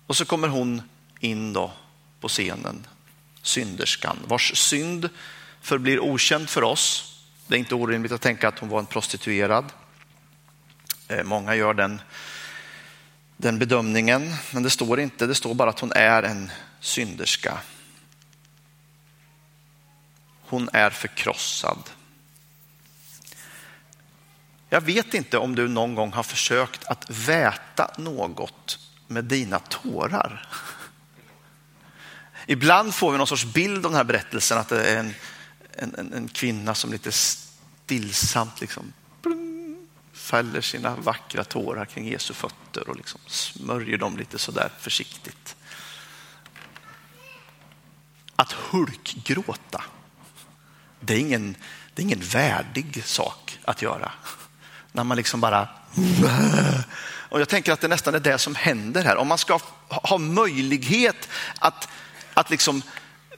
Och 0.07 0.17
så 0.17 0.25
kommer 0.25 0.49
hon 0.49 0.83
in 1.21 1.53
då 1.53 1.73
på 2.21 2.29
scenen, 2.29 2.87
synderskan, 3.47 4.19
vars 4.27 4.57
synd 4.57 5.09
förblir 5.61 6.01
okänd 6.01 6.49
för 6.49 6.63
oss. 6.63 7.17
Det 7.47 7.55
är 7.55 7.59
inte 7.59 7.75
orimligt 7.75 8.13
att 8.13 8.21
tänka 8.21 8.49
att 8.49 8.59
hon 8.59 8.69
var 8.69 8.79
en 8.79 8.87
prostituerad. 8.87 9.65
Eh, 11.09 11.25
många 11.25 11.55
gör 11.55 11.75
den, 11.75 12.01
den 13.37 13.59
bedömningen, 13.59 14.35
men 14.51 14.63
det 14.63 14.71
står 14.71 15.01
inte. 15.01 15.27
Det 15.27 15.35
står 15.35 15.55
bara 15.55 15.71
att 15.71 15.81
hon 15.81 15.93
är 15.93 16.23
en 16.23 16.51
synderska. 16.81 17.59
Hon 20.49 20.69
är 20.73 20.91
förkrossad. 20.91 21.91
Jag 24.69 24.81
vet 24.81 25.15
inte 25.15 25.39
om 25.39 25.55
du 25.55 25.69
någon 25.69 25.95
gång 25.95 26.13
har 26.13 26.23
försökt 26.23 26.85
att 26.85 27.11
väta 27.11 27.91
något 27.99 28.79
med 29.07 29.25
dina 29.25 29.59
tårar. 29.59 30.49
Ibland 32.47 32.95
får 32.95 33.13
vi 33.13 33.19
någon 33.19 33.27
sorts 33.27 33.45
bild 33.45 33.77
av 33.77 33.93
den 33.93 33.97
här 33.97 34.05
berättelsen 34.05 34.59
att 34.59 34.69
det 34.69 34.85
är 34.91 34.99
en, 34.99 35.15
en, 35.73 36.13
en 36.13 36.29
kvinna 36.29 36.75
som 36.75 36.93
lite 36.93 37.13
stillsamt 37.13 38.61
liksom 38.61 38.93
fäller 40.13 40.61
sina 40.61 40.97
vackra 40.97 41.45
tårar 41.45 41.85
kring 41.85 42.09
Jesu 42.09 42.35
fötter 42.35 42.89
och 42.89 42.97
liksom 42.97 43.21
smörjer 43.27 43.99
dem 43.99 44.17
lite 44.17 44.39
sådär 44.39 44.71
försiktigt. 44.79 45.57
Att 48.37 48.53
hulkgråta, 48.53 49.85
det 51.01 51.15
är 51.15 51.19
ingen, 51.19 51.57
det 51.95 52.03
är 52.03 52.05
ingen 52.05 52.21
värdig 52.21 53.05
sak 53.05 53.59
att 53.65 53.83
göra. 53.83 54.13
När 54.93 55.05
man 55.05 55.17
liksom 55.17 55.41
bara 55.41 55.69
och 57.29 57.41
jag 57.41 57.49
tänker 57.49 57.73
att 57.73 57.81
det 57.81 57.89
nästan 57.89 58.15
är 58.15 58.21
det 58.21 58.39
som 58.39 58.55
händer 58.55 59.05
här. 59.05 59.17
Om 59.17 59.29
man 59.29 59.39
ska 59.39 59.61
ha 59.89 60.19
möjlighet 60.19 61.29
att, 61.59 61.89
att 62.37 62.51
liksom 62.51 62.83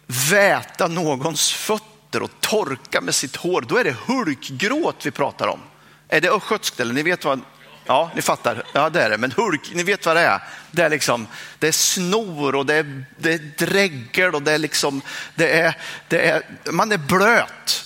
väta 0.07 0.89
någons 0.89 1.53
fötter 1.53 2.23
och 2.23 2.31
torka 2.41 3.01
med 3.01 3.15
sitt 3.15 3.37
hår, 3.37 3.65
då 3.69 3.77
är 3.77 3.85
det 3.85 3.97
hulkgråt 4.07 5.07
vi 5.07 5.11
pratar 5.11 5.49
om. 5.49 5.61
Är 6.09 6.21
det 6.21 6.31
östgötskt 6.31 6.81
eller 6.81 6.95
ni 6.95 7.03
vet 7.03 7.25
vad? 7.25 7.41
Ja, 7.87 8.11
ni 8.15 8.23
fattar. 8.23 8.63
Ja, 8.73 8.91
det 8.91 9.03
är 9.03 9.11
det. 9.11 9.19
Men 9.19 9.33
hulk, 9.33 9.71
ni 9.75 9.83
vet 9.83 10.07
vad 10.07 10.17
det 10.17 10.23
är. 10.23 10.43
Det 10.71 10.83
är, 10.83 10.91
liksom, 10.91 11.27
det 11.59 11.69
är 11.69 11.73
snor 11.73 12.55
och 12.55 12.67
det 12.67 12.75
är, 12.75 13.05
det 13.19 13.33
är 13.33 13.67
dräggel 13.67 14.35
och 14.35 14.43
det 14.43 14.53
är 14.53 14.59
liksom, 14.59 15.03
det 15.35 15.61
är, 15.61 15.77
det 16.09 16.29
är, 16.29 16.43
man 16.71 16.93
är 16.93 16.99
blöt. 16.99 17.85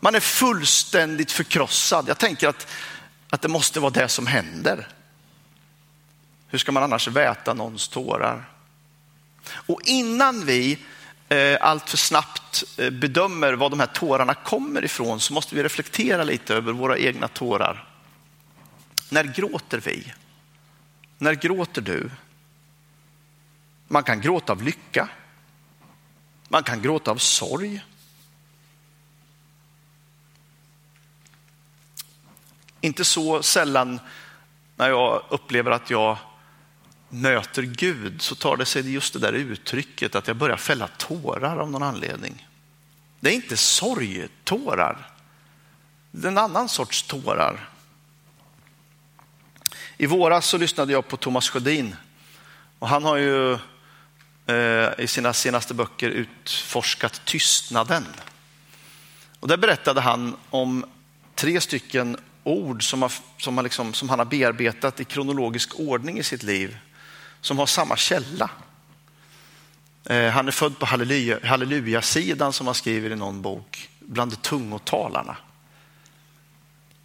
Man 0.00 0.14
är 0.14 0.20
fullständigt 0.20 1.32
förkrossad. 1.32 2.08
Jag 2.08 2.18
tänker 2.18 2.48
att, 2.48 2.66
att 3.30 3.42
det 3.42 3.48
måste 3.48 3.80
vara 3.80 3.90
det 3.90 4.08
som 4.08 4.26
händer. 4.26 4.88
Hur 6.48 6.58
ska 6.58 6.72
man 6.72 6.82
annars 6.82 7.08
väta 7.08 7.54
någons 7.54 7.88
tårar? 7.88 8.51
Och 9.48 9.80
innan 9.84 10.44
vi 10.44 10.78
eh, 11.28 11.56
allt 11.60 11.90
för 11.90 11.96
snabbt 11.96 12.64
eh, 12.78 12.90
bedömer 12.90 13.52
var 13.52 13.70
de 13.70 13.80
här 13.80 13.86
tårarna 13.86 14.34
kommer 14.34 14.84
ifrån 14.84 15.20
så 15.20 15.32
måste 15.32 15.54
vi 15.54 15.62
reflektera 15.62 16.24
lite 16.24 16.54
över 16.54 16.72
våra 16.72 16.98
egna 16.98 17.28
tårar. 17.28 17.88
När 19.08 19.24
gråter 19.24 19.80
vi? 19.80 20.12
När 21.18 21.34
gråter 21.34 21.82
du? 21.82 22.10
Man 23.88 24.02
kan 24.02 24.20
gråta 24.20 24.52
av 24.52 24.62
lycka. 24.62 25.08
Man 26.48 26.62
kan 26.62 26.82
gråta 26.82 27.10
av 27.10 27.16
sorg. 27.16 27.84
Inte 32.80 33.04
så 33.04 33.42
sällan 33.42 34.00
när 34.76 34.88
jag 34.88 35.22
upplever 35.28 35.70
att 35.70 35.90
jag 35.90 36.18
möter 37.12 37.62
Gud 37.62 38.22
så 38.22 38.34
tar 38.34 38.56
det 38.56 38.64
sig 38.64 38.92
just 38.92 39.12
det 39.12 39.18
där 39.18 39.32
uttrycket 39.32 40.14
att 40.14 40.26
jag 40.26 40.36
börjar 40.36 40.56
fälla 40.56 40.88
tårar 40.88 41.56
av 41.56 41.70
någon 41.70 41.82
anledning. 41.82 42.48
Det 43.20 43.30
är 43.30 43.34
inte 43.34 43.56
sorgtårar. 43.56 45.10
Det 46.10 46.26
är 46.26 46.30
en 46.30 46.38
annan 46.38 46.68
sorts 46.68 47.02
tårar. 47.02 47.68
I 49.96 50.06
våras 50.06 50.46
så 50.46 50.58
lyssnade 50.58 50.92
jag 50.92 51.08
på 51.08 51.16
Thomas 51.16 51.48
Sjödin 51.48 51.96
och 52.78 52.88
han 52.88 53.04
har 53.04 53.16
ju 53.16 53.52
eh, 54.46 54.90
i 54.98 55.06
sina 55.06 55.32
senaste 55.32 55.74
böcker 55.74 56.10
utforskat 56.10 57.24
tystnaden. 57.24 58.06
Och 59.40 59.48
där 59.48 59.56
berättade 59.56 60.00
han 60.00 60.36
om 60.50 60.84
tre 61.34 61.60
stycken 61.60 62.16
ord 62.44 62.90
som, 62.90 63.02
har, 63.02 63.12
som, 63.38 63.56
har 63.56 63.64
liksom, 63.64 63.94
som 63.94 64.08
han 64.08 64.18
har 64.18 64.26
bearbetat 64.26 65.00
i 65.00 65.04
kronologisk 65.04 65.80
ordning 65.80 66.18
i 66.18 66.22
sitt 66.22 66.42
liv 66.42 66.78
som 67.42 67.58
har 67.58 67.66
samma 67.66 67.96
källa. 67.96 68.50
Eh, 70.04 70.28
han 70.28 70.48
är 70.48 70.52
född 70.52 70.78
på 70.78 70.86
halleluja-sidan 71.42 72.52
som 72.52 72.66
han 72.66 72.74
skriver 72.74 73.10
i 73.10 73.16
någon 73.16 73.42
bok, 73.42 73.90
bland 74.00 74.42
tungotalarna. 74.42 75.36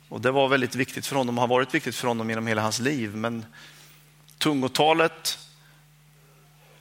Och 0.10 0.22
det 0.22 0.32
var 0.32 0.48
väldigt 0.48 0.76
viktigt 0.76 1.06
för 1.06 1.16
honom 1.16 1.38
och 1.38 1.42
har 1.42 1.48
varit 1.48 1.74
viktigt 1.74 1.96
för 1.96 2.08
honom 2.08 2.30
genom 2.30 2.48
hela 2.48 2.62
hans 2.62 2.80
liv. 2.80 3.16
Men 3.16 3.46
tungotalet 4.38 5.40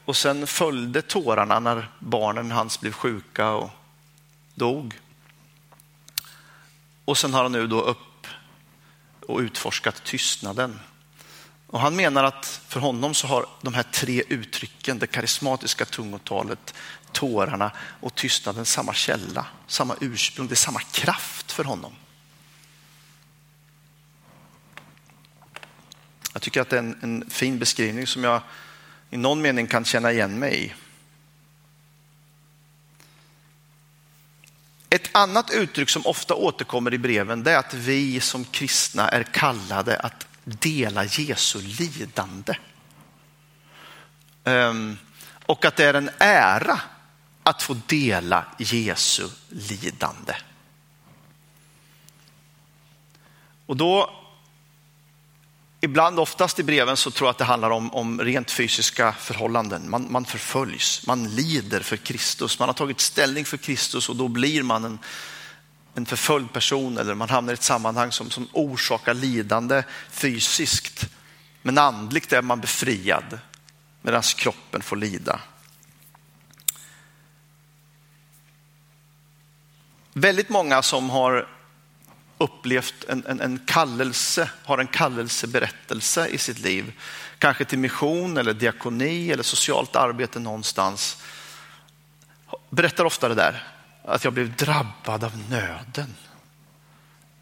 och 0.04 0.16
sen 0.16 0.46
följde 0.46 1.02
tårarna 1.02 1.60
när 1.60 1.90
barnen 1.98 2.50
hans 2.50 2.80
blev 2.80 2.92
sjuka 2.92 3.50
och 3.50 3.70
dog. 4.54 5.00
Och 7.04 7.18
sen 7.18 7.34
har 7.34 7.42
han 7.42 7.52
nu 7.52 7.66
då 7.66 7.80
upp 7.80 8.26
och 9.20 9.38
utforskat 9.38 10.04
tystnaden. 10.04 10.80
Och 11.66 11.80
han 11.80 11.96
menar 11.96 12.24
att 12.24 12.46
för 12.68 12.80
honom 12.80 13.14
så 13.14 13.26
har 13.26 13.46
de 13.62 13.74
här 13.74 13.82
tre 13.82 14.22
uttrycken, 14.28 14.98
det 14.98 15.06
karismatiska 15.06 15.84
tungotalet, 15.84 16.74
tårarna 17.12 17.70
och 18.00 18.14
tystnaden 18.14 18.66
samma 18.66 18.94
källa, 18.94 19.46
samma 19.66 19.96
ursprung, 20.00 20.46
det 20.46 20.54
är 20.54 20.56
samma 20.56 20.80
kraft 20.80 21.52
för 21.52 21.64
honom. 21.64 21.92
Jag 26.32 26.42
tycker 26.42 26.60
att 26.60 26.70
det 26.70 26.76
är 26.76 26.80
en, 26.80 26.98
en 27.02 27.30
fin 27.30 27.58
beskrivning 27.58 28.06
som 28.06 28.24
jag 28.24 28.42
i 29.10 29.16
någon 29.16 29.42
mening 29.42 29.66
kan 29.66 29.84
känna 29.84 30.12
igen 30.12 30.38
mig 30.38 30.64
i. 30.64 30.74
Ett 34.90 35.08
annat 35.12 35.50
uttryck 35.50 35.90
som 35.90 36.06
ofta 36.06 36.34
återkommer 36.34 36.94
i 36.94 36.98
breven 36.98 37.42
det 37.42 37.52
är 37.52 37.58
att 37.58 37.74
vi 37.74 38.20
som 38.20 38.44
kristna 38.44 39.08
är 39.08 39.22
kallade 39.22 39.98
att 39.98 40.26
dela 40.46 41.04
Jesu 41.04 41.62
lidande. 41.62 42.56
Ehm, 44.44 44.98
och 45.46 45.64
att 45.64 45.76
det 45.76 45.84
är 45.84 45.94
en 45.94 46.10
ära 46.18 46.80
att 47.42 47.62
få 47.62 47.76
dela 47.86 48.44
Jesu 48.58 49.28
lidande. 49.48 50.34
Och 53.66 53.76
då, 53.76 54.10
ibland, 55.80 56.18
oftast 56.18 56.58
i 56.58 56.62
breven 56.62 56.96
så 56.96 57.10
tror 57.10 57.26
jag 57.26 57.30
att 57.30 57.38
det 57.38 57.44
handlar 57.44 57.70
om, 57.70 57.94
om 57.94 58.20
rent 58.20 58.50
fysiska 58.50 59.12
förhållanden. 59.12 59.90
Man, 59.90 60.06
man 60.10 60.24
förföljs, 60.24 61.06
man 61.06 61.28
lider 61.34 61.80
för 61.80 61.96
Kristus, 61.96 62.58
man 62.58 62.68
har 62.68 62.74
tagit 62.74 63.00
ställning 63.00 63.44
för 63.44 63.56
Kristus 63.56 64.08
och 64.08 64.16
då 64.16 64.28
blir 64.28 64.62
man 64.62 64.84
en, 64.84 64.98
en 65.96 66.06
förföljd 66.06 66.52
person 66.52 66.98
eller 66.98 67.14
man 67.14 67.28
hamnar 67.28 67.52
i 67.52 67.54
ett 67.54 67.62
sammanhang 67.62 68.12
som, 68.12 68.30
som 68.30 68.48
orsakar 68.52 69.14
lidande 69.14 69.82
fysiskt. 70.10 71.08
Men 71.62 71.78
andligt 71.78 72.32
är 72.32 72.42
man 72.42 72.60
befriad 72.60 73.38
medan 74.02 74.22
kroppen 74.22 74.82
får 74.82 74.96
lida. 74.96 75.40
Väldigt 80.12 80.48
många 80.48 80.82
som 80.82 81.10
har 81.10 81.48
upplevt 82.38 83.04
en, 83.08 83.26
en, 83.26 83.40
en, 83.40 83.58
kallelse, 83.66 84.50
har 84.64 84.78
en 84.78 84.86
kallelseberättelse 84.86 86.26
i 86.26 86.38
sitt 86.38 86.58
liv, 86.58 86.92
kanske 87.38 87.64
till 87.64 87.78
mission 87.78 88.36
eller 88.36 88.52
diakoni 88.52 89.30
eller 89.32 89.42
socialt 89.42 89.96
arbete 89.96 90.38
någonstans, 90.38 91.22
berättar 92.70 93.04
ofta 93.04 93.28
det 93.28 93.34
där 93.34 93.75
att 94.06 94.24
jag 94.24 94.32
blev 94.32 94.56
drabbad 94.56 95.24
av 95.24 95.32
nöden. 95.50 96.14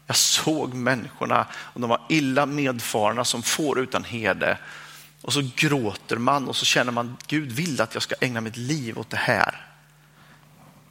Jag 0.07 0.15
såg 0.15 0.73
människorna 0.73 1.47
och 1.53 1.81
de 1.81 1.89
var 1.89 2.01
illa 2.09 2.45
medfarna 2.45 3.25
som 3.25 3.43
får 3.43 3.79
utan 3.79 4.03
herde. 4.03 4.57
Och 5.21 5.33
så 5.33 5.49
gråter 5.55 6.17
man 6.17 6.47
och 6.47 6.55
så 6.55 6.65
känner 6.65 6.91
man 6.91 7.17
Gud 7.27 7.51
vill 7.51 7.81
att 7.81 7.93
jag 7.93 8.03
ska 8.03 8.15
ägna 8.21 8.41
mitt 8.41 8.57
liv 8.57 8.99
åt 8.99 9.09
det 9.09 9.17
här. 9.17 9.65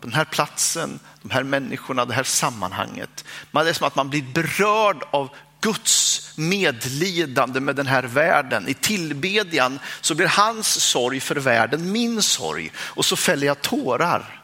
På 0.00 0.06
den 0.06 0.16
här 0.16 0.24
platsen, 0.24 0.98
de 1.22 1.30
här 1.30 1.42
människorna, 1.42 2.04
det 2.04 2.14
här 2.14 2.22
sammanhanget. 2.22 3.24
Men 3.50 3.64
det 3.64 3.70
är 3.70 3.74
som 3.74 3.86
att 3.86 3.96
man 3.96 4.10
blir 4.10 4.22
berörd 4.22 5.04
av 5.10 5.28
Guds 5.60 6.32
medlidande 6.38 7.60
med 7.60 7.76
den 7.76 7.86
här 7.86 8.02
världen. 8.02 8.68
I 8.68 8.74
tillbedjan 8.74 9.78
så 10.00 10.14
blir 10.14 10.26
hans 10.26 10.80
sorg 10.80 11.20
för 11.20 11.36
världen 11.36 11.92
min 11.92 12.22
sorg 12.22 12.72
och 12.76 13.04
så 13.04 13.16
fäller 13.16 13.46
jag 13.46 13.62
tårar. 13.62 14.43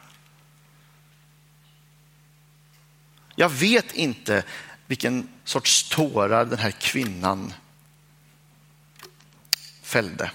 Jag 3.35 3.49
vet 3.49 3.91
inte 3.91 4.43
vilken 4.87 5.29
sorts 5.43 5.89
tårar 5.89 6.45
den 6.45 6.59
här 6.59 6.71
kvinnan 6.71 7.53
fällde. 9.81 10.31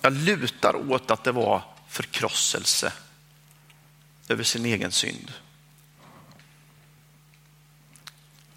Jag 0.00 0.12
lutar 0.12 0.90
åt 0.90 1.10
att 1.10 1.24
det 1.24 1.32
var 1.32 1.62
förkrosselse 1.88 2.92
över 4.28 4.44
sin 4.44 4.66
egen 4.66 4.92
synd. 4.92 5.32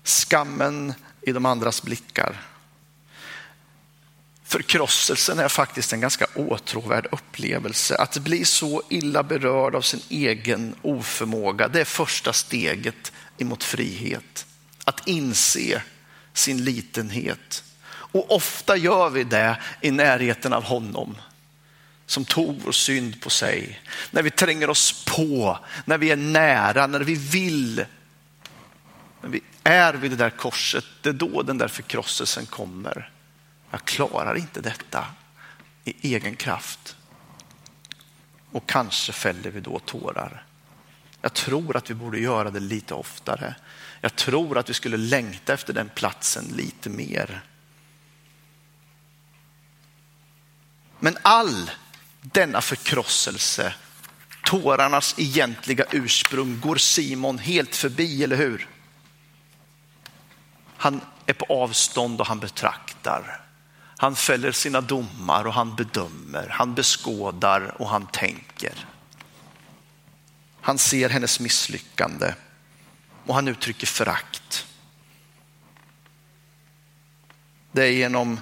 Skammen 0.04 0.94
i 1.22 1.32
de 1.32 1.46
andras 1.46 1.84
blickar. 1.84 2.42
Förkrosselsen 4.54 5.40
är 5.40 5.48
faktiskt 5.48 5.94
en 5.94 6.02
ganska 6.02 6.26
åtråvärd 6.36 7.08
upplevelse. 7.12 7.96
Att 7.96 8.18
bli 8.18 8.46
så 8.46 8.84
illa 8.90 9.24
berörd 9.24 9.76
av 9.76 9.82
sin 9.82 10.02
egen 10.10 10.76
oförmåga, 10.82 11.68
det 11.68 11.82
är 11.82 11.86
första 11.86 12.34
steget 12.34 13.12
emot 13.38 13.64
frihet. 13.64 14.46
Att 14.84 15.08
inse 15.08 15.82
sin 16.34 16.64
litenhet. 16.64 17.64
Och 17.86 18.32
ofta 18.32 18.78
gör 18.78 19.10
vi 19.10 19.24
det 19.24 19.58
i 19.82 19.92
närheten 19.92 20.54
av 20.54 20.64
honom 20.64 21.18
som 22.06 22.26
tog 22.26 22.62
vår 22.62 22.72
synd 22.72 23.22
på 23.22 23.30
sig. 23.30 23.82
När 24.12 24.24
vi 24.24 24.32
tränger 24.32 24.70
oss 24.70 25.06
på, 25.06 25.60
när 25.86 25.98
vi 25.98 26.12
är 26.12 26.16
nära, 26.16 26.88
när 26.88 27.00
vi 27.00 27.16
vill. 27.16 27.86
När 29.22 29.30
vi 29.30 29.42
är 29.64 29.94
vid 29.94 30.12
det 30.12 30.18
där 30.18 30.30
korset, 30.30 30.86
det 31.02 31.10
är 31.10 31.14
då 31.14 31.42
den 31.42 31.58
där 31.58 31.68
förkrosselsen 31.68 32.46
kommer. 32.46 33.13
Jag 33.74 33.86
klarar 33.86 34.36
inte 34.36 34.62
detta 34.62 35.06
i 35.84 36.16
egen 36.16 36.36
kraft. 36.36 36.96
Och 38.52 38.70
kanske 38.70 39.12
fäller 39.12 39.52
vi 39.52 39.60
då 39.60 39.80
tårar. 39.80 40.46
Jag 41.22 41.34
tror 41.34 41.78
att 41.78 41.90
vi 41.90 41.94
borde 41.94 42.20
göra 42.20 42.52
det 42.52 42.60
lite 42.60 42.94
oftare. 42.94 43.56
Jag 44.02 44.16
tror 44.16 44.58
att 44.58 44.70
vi 44.70 44.74
skulle 44.74 44.98
längta 44.98 45.54
efter 45.54 45.74
den 45.74 45.90
platsen 45.90 46.46
lite 46.46 46.90
mer. 46.90 47.42
Men 51.00 51.18
all 51.22 51.72
denna 52.22 52.62
förkrosselse, 52.62 53.74
tårarnas 54.44 55.16
egentliga 55.18 55.86
ursprung, 55.92 56.60
går 56.60 56.76
Simon 56.76 57.38
helt 57.38 57.76
förbi, 57.76 58.24
eller 58.24 58.36
hur? 58.36 58.68
Han 60.78 61.02
är 61.26 61.34
på 61.34 61.46
avstånd 61.46 62.22
och 62.22 62.28
han 62.28 62.40
betraktar. 62.40 63.43
Han 64.04 64.16
fäller 64.16 64.52
sina 64.52 64.82
domar 64.82 65.48
och 65.48 65.54
han 65.54 65.76
bedömer. 65.76 66.48
Han 66.50 66.74
beskådar 66.76 67.82
och 67.82 67.90
han 67.90 68.08
tänker. 68.08 68.86
Han 70.62 70.78
ser 70.78 71.10
hennes 71.10 71.40
misslyckande 71.40 72.34
och 73.26 73.36
han 73.36 73.48
uttrycker 73.48 73.88
förakt. 73.88 74.68
Det 77.72 77.84
är 77.84 77.92
genom 77.92 78.40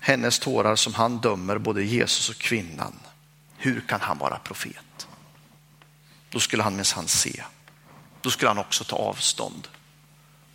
hennes 0.00 0.38
tårar 0.38 0.76
som 0.76 0.94
han 0.94 1.18
dömer 1.18 1.58
både 1.58 1.82
Jesus 1.82 2.28
och 2.28 2.38
kvinnan. 2.38 2.94
Hur 3.56 3.80
kan 3.80 4.00
han 4.00 4.18
vara 4.18 4.38
profet? 4.38 5.08
Då 6.30 6.40
skulle 6.40 6.62
han 6.62 6.76
minsann 6.76 7.08
se. 7.08 7.44
Då 8.20 8.30
skulle 8.30 8.48
han 8.50 8.58
också 8.58 8.84
ta 8.84 8.96
avstånd. 8.96 9.68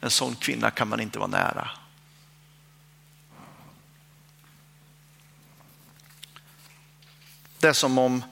En 0.02 0.12
sån 0.12 0.36
kvinna 0.36 0.72
kan 0.72 0.88
man 0.88 1.00
inte 1.00 1.20
vara 1.20 1.30
nära. 1.30 1.72
Det 7.66 7.70
är 7.70 7.74
som 7.74 7.98
om 7.98 8.24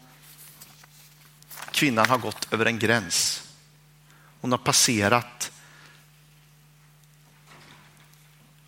kvinnan 1.72 2.10
har 2.10 2.18
gått 2.18 2.54
över 2.54 2.66
en 2.66 2.80
gräns. 2.80 3.44
Hon 4.42 4.52
har 4.52 4.58
passerat. 4.58 5.52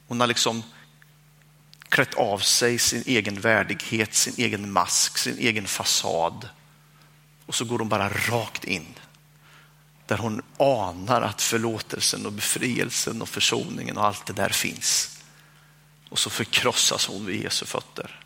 Hon 0.07 0.19
har 0.19 0.27
liksom 0.27 0.63
klätt 1.89 2.13
av 2.13 2.39
sig 2.39 2.79
sin 2.79 3.03
egen 3.05 3.41
värdighet, 3.41 4.13
sin 4.13 4.33
egen 4.37 4.71
mask, 4.71 5.17
sin 5.17 5.37
egen 5.37 5.67
fasad. 5.67 6.49
Och 7.45 7.55
så 7.55 7.65
går 7.65 7.79
hon 7.79 7.89
bara 7.89 8.09
rakt 8.09 8.63
in 8.63 8.93
där 10.05 10.17
hon 10.17 10.41
anar 10.57 11.21
att 11.21 11.41
förlåtelsen 11.41 12.25
och 12.25 12.33
befrielsen 12.33 13.21
och 13.21 13.29
försoningen 13.29 13.97
och 13.97 14.05
allt 14.05 14.25
det 14.25 14.33
där 14.33 14.49
finns. 14.49 15.19
Och 16.09 16.19
så 16.19 16.29
förkrossas 16.29 17.07
hon 17.07 17.25
vid 17.25 17.43
Jesu 17.43 17.65
fötter. 17.65 18.19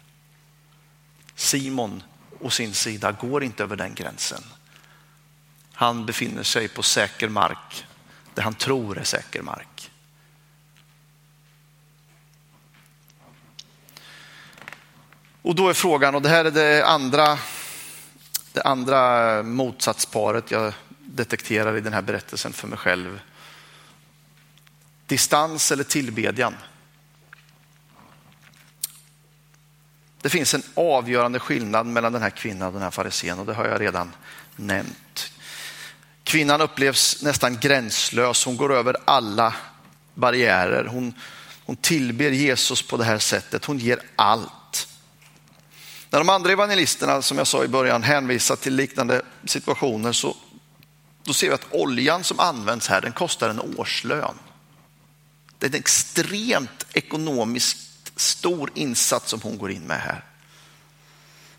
Simon 1.36 2.04
å 2.39 2.49
sin 2.49 2.73
sida 2.73 3.12
går 3.12 3.43
inte 3.43 3.63
över 3.63 3.75
den 3.75 3.93
gränsen. 3.93 4.43
Han 5.73 6.06
befinner 6.06 6.43
sig 6.43 6.67
på 6.67 6.84
säker 6.84 7.30
mark, 7.30 7.86
det 8.34 8.41
han 8.41 8.54
tror 8.54 8.97
är 8.97 9.04
säker 9.04 9.41
mark. 9.41 9.91
Och 15.41 15.56
då 15.56 15.69
är 15.69 15.73
frågan, 15.73 16.15
och 16.15 16.21
det 16.21 16.30
här 16.30 16.45
är 16.45 16.52
det 16.52 16.86
andra, 16.86 17.39
det 18.54 18.62
andra 18.62 19.43
motsatsparet 19.43 20.52
jag 20.52 20.73
detekterar 20.99 21.78
i 21.78 21.82
den 21.82 21.93
här 21.93 22.02
berättelsen 22.02 22.54
för 22.54 22.67
mig 22.67 22.78
själv. 22.78 23.19
Distans 25.06 25.71
eller 25.71 25.84
tillbedjan? 25.84 26.56
Det 30.30 30.38
finns 30.38 30.54
en 30.54 30.63
avgörande 30.74 31.39
skillnad 31.39 31.86
mellan 31.86 32.13
den 32.13 32.22
här 32.22 32.30
kvinnan 32.30 32.68
och 32.68 32.74
den 32.74 32.82
här 32.82 32.92
farisén 32.92 33.39
och 33.39 33.46
det 33.46 33.54
har 33.54 33.65
jag 33.65 33.82
redan 33.82 34.12
nämnt. 34.56 35.32
Kvinnan 36.24 36.62
upplevs 36.62 37.22
nästan 37.22 37.58
gränslös. 37.60 38.46
Hon 38.46 38.58
går 38.58 38.74
över 38.74 38.98
alla 39.06 39.56
barriärer. 40.13 40.86
Hon, 40.86 41.13
hon 41.65 41.76
tillber 41.76 42.32
Jesus 42.32 42.82
på 42.82 42.98
det 42.98 43.04
här 43.04 43.20
sättet. 43.20 43.65
Hon 43.65 43.78
ger 43.78 44.00
allt. 44.15 44.88
När 46.10 46.20
de 46.20 46.30
andra 46.30 46.52
evangelisterna, 46.52 47.22
som 47.22 47.38
jag 47.38 47.48
sa 47.48 47.63
i 47.63 47.68
början, 47.68 48.04
hänvisar 48.04 48.56
till 48.56 48.76
liknande 48.76 49.22
situationer 49.46 50.12
så 50.12 50.36
då 51.24 51.34
ser 51.34 51.48
vi 51.48 51.54
att 51.54 51.68
oljan 51.74 52.24
som 52.24 52.39
används 52.39 52.88
här, 52.88 53.02
den 53.02 53.12
kostar 53.12 53.50
en 53.50 53.78
årslön. 53.78 54.36
Det 55.58 55.65
är 55.65 55.70
en 55.70 55.76
extremt 55.76 56.86
ekonomiskt 56.94 57.88
stor 58.20 58.72
insats 58.76 59.30
som 59.30 59.42
hon 59.42 59.58
går 59.58 59.72
in 59.72 59.82
med 59.82 60.00
här. 60.00 60.24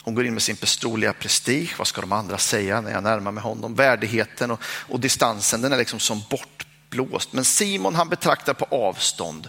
Hon 0.02 0.14
går 0.14 0.26
in 0.26 0.34
med 0.34 0.42
sin 0.42 0.56
personliga 0.56 1.12
prestige. 1.12 1.74
Vad 1.78 1.86
ska 1.86 2.00
de 2.00 2.12
andra 2.12 2.38
säga 2.38 2.80
när 2.80 2.90
jag 2.90 3.02
närmar 3.02 3.32
mig 3.32 3.42
honom? 3.42 3.74
Värdigheten 3.74 4.50
och, 4.50 4.60
och 4.64 5.00
distansen, 5.00 5.60
den 5.60 5.72
är 5.72 5.76
liksom 5.76 6.00
som 6.00 6.22
bortblåst. 6.30 7.32
Men 7.32 7.44
Simon 7.44 7.94
han 7.94 8.08
betraktar 8.08 8.54
på 8.54 8.64
avstånd. 8.64 9.48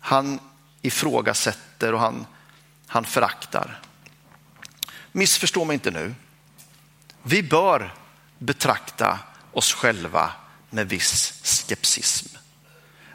Han 0.00 0.40
ifrågasätter 0.82 1.92
och 1.92 2.00
han, 2.00 2.26
han 2.86 3.04
föraktar. 3.04 3.80
Missförstå 5.12 5.64
mig 5.64 5.74
inte 5.74 5.90
nu. 5.90 6.14
Vi 7.22 7.42
bör 7.42 7.94
betrakta 8.38 9.18
oss 9.52 9.72
själva 9.72 10.32
med 10.70 10.88
viss 10.88 11.40
skepsism. 11.42 12.36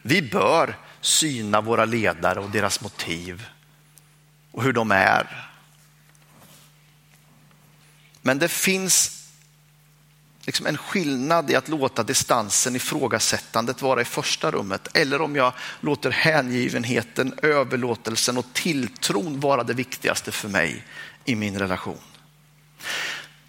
Vi 0.01 0.21
bör 0.21 0.77
syna 1.01 1.61
våra 1.61 1.85
ledare 1.85 2.39
och 2.39 2.49
deras 2.49 2.81
motiv 2.81 3.45
och 4.51 4.63
hur 4.63 4.73
de 4.73 4.91
är. 4.91 5.49
Men 8.21 8.39
det 8.39 8.47
finns 8.47 9.21
liksom 10.45 10.65
en 10.65 10.77
skillnad 10.77 11.51
i 11.51 11.55
att 11.55 11.67
låta 11.67 12.03
distansen, 12.03 12.75
ifrågasättandet 12.75 13.81
vara 13.81 14.01
i 14.01 14.05
första 14.05 14.51
rummet 14.51 14.87
eller 14.93 15.21
om 15.21 15.35
jag 15.35 15.53
låter 15.79 16.11
hängivenheten, 16.11 17.33
överlåtelsen 17.41 18.37
och 18.37 18.53
tilltron 18.53 19.39
vara 19.39 19.63
det 19.63 19.73
viktigaste 19.73 20.31
för 20.31 20.49
mig 20.49 20.85
i 21.25 21.35
min 21.35 21.59
relation. 21.59 22.10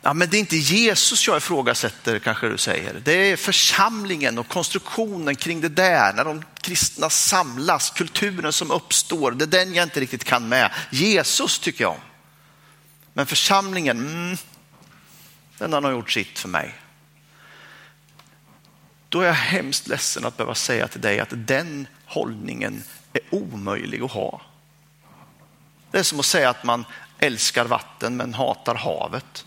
Ja, 0.04 0.14
men 0.14 0.30
det 0.30 0.36
är 0.36 0.38
inte 0.38 0.56
Jesus 0.56 1.26
jag 1.26 1.36
ifrågasätter 1.36 2.18
kanske 2.18 2.48
du 2.48 2.58
säger. 2.58 3.00
Det 3.04 3.12
är 3.12 3.36
församlingen 3.36 4.38
och 4.38 4.48
konstruktionen 4.48 5.36
kring 5.36 5.60
det 5.60 5.68
där, 5.68 6.12
när 6.12 6.24
de 6.24 6.44
kristna 6.60 7.10
samlas, 7.10 7.90
kulturen 7.90 8.52
som 8.52 8.70
uppstår. 8.70 9.30
Det 9.30 9.44
är 9.44 9.64
den 9.64 9.74
jag 9.74 9.82
inte 9.82 10.00
riktigt 10.00 10.24
kan 10.24 10.48
med. 10.48 10.70
Jesus 10.90 11.58
tycker 11.58 11.84
jag 11.84 11.90
om. 11.90 12.00
Men 13.12 13.26
församlingen, 13.26 13.98
mm, 13.98 14.36
den 15.58 15.72
har 15.72 15.80
nog 15.80 15.92
gjort 15.92 16.10
sitt 16.10 16.38
för 16.38 16.48
mig. 16.48 16.74
då 19.08 19.20
är 19.20 19.26
jag 19.26 19.34
hemskt 19.34 19.88
ledsen 19.88 20.24
att 20.24 20.36
behöva 20.36 20.54
säga 20.54 20.88
till 20.88 21.00
dig 21.00 21.20
att 21.20 21.28
den 21.30 21.86
hållningen 22.06 22.82
är 23.12 23.22
omöjlig 23.30 24.02
att 24.02 24.10
ha. 24.10 24.40
Det 25.90 25.98
är 25.98 26.02
som 26.02 26.20
att 26.20 26.26
säga 26.26 26.50
att 26.50 26.64
man 26.64 26.84
älskar 27.18 27.64
vatten 27.64 28.16
men 28.16 28.34
hatar 28.34 28.74
havet. 28.74 29.44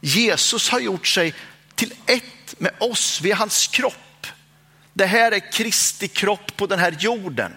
Jesus 0.00 0.68
har 0.68 0.80
gjort 0.80 1.06
sig 1.06 1.34
till 1.74 1.94
ett 2.06 2.60
med 2.60 2.72
oss, 2.78 3.20
vi 3.22 3.30
är 3.30 3.36
hans 3.36 3.66
kropp. 3.66 4.26
Det 4.92 5.06
här 5.06 5.32
är 5.32 5.52
Kristi 5.52 6.08
kropp 6.08 6.56
på 6.56 6.66
den 6.66 6.78
här 6.78 6.96
jorden. 6.98 7.52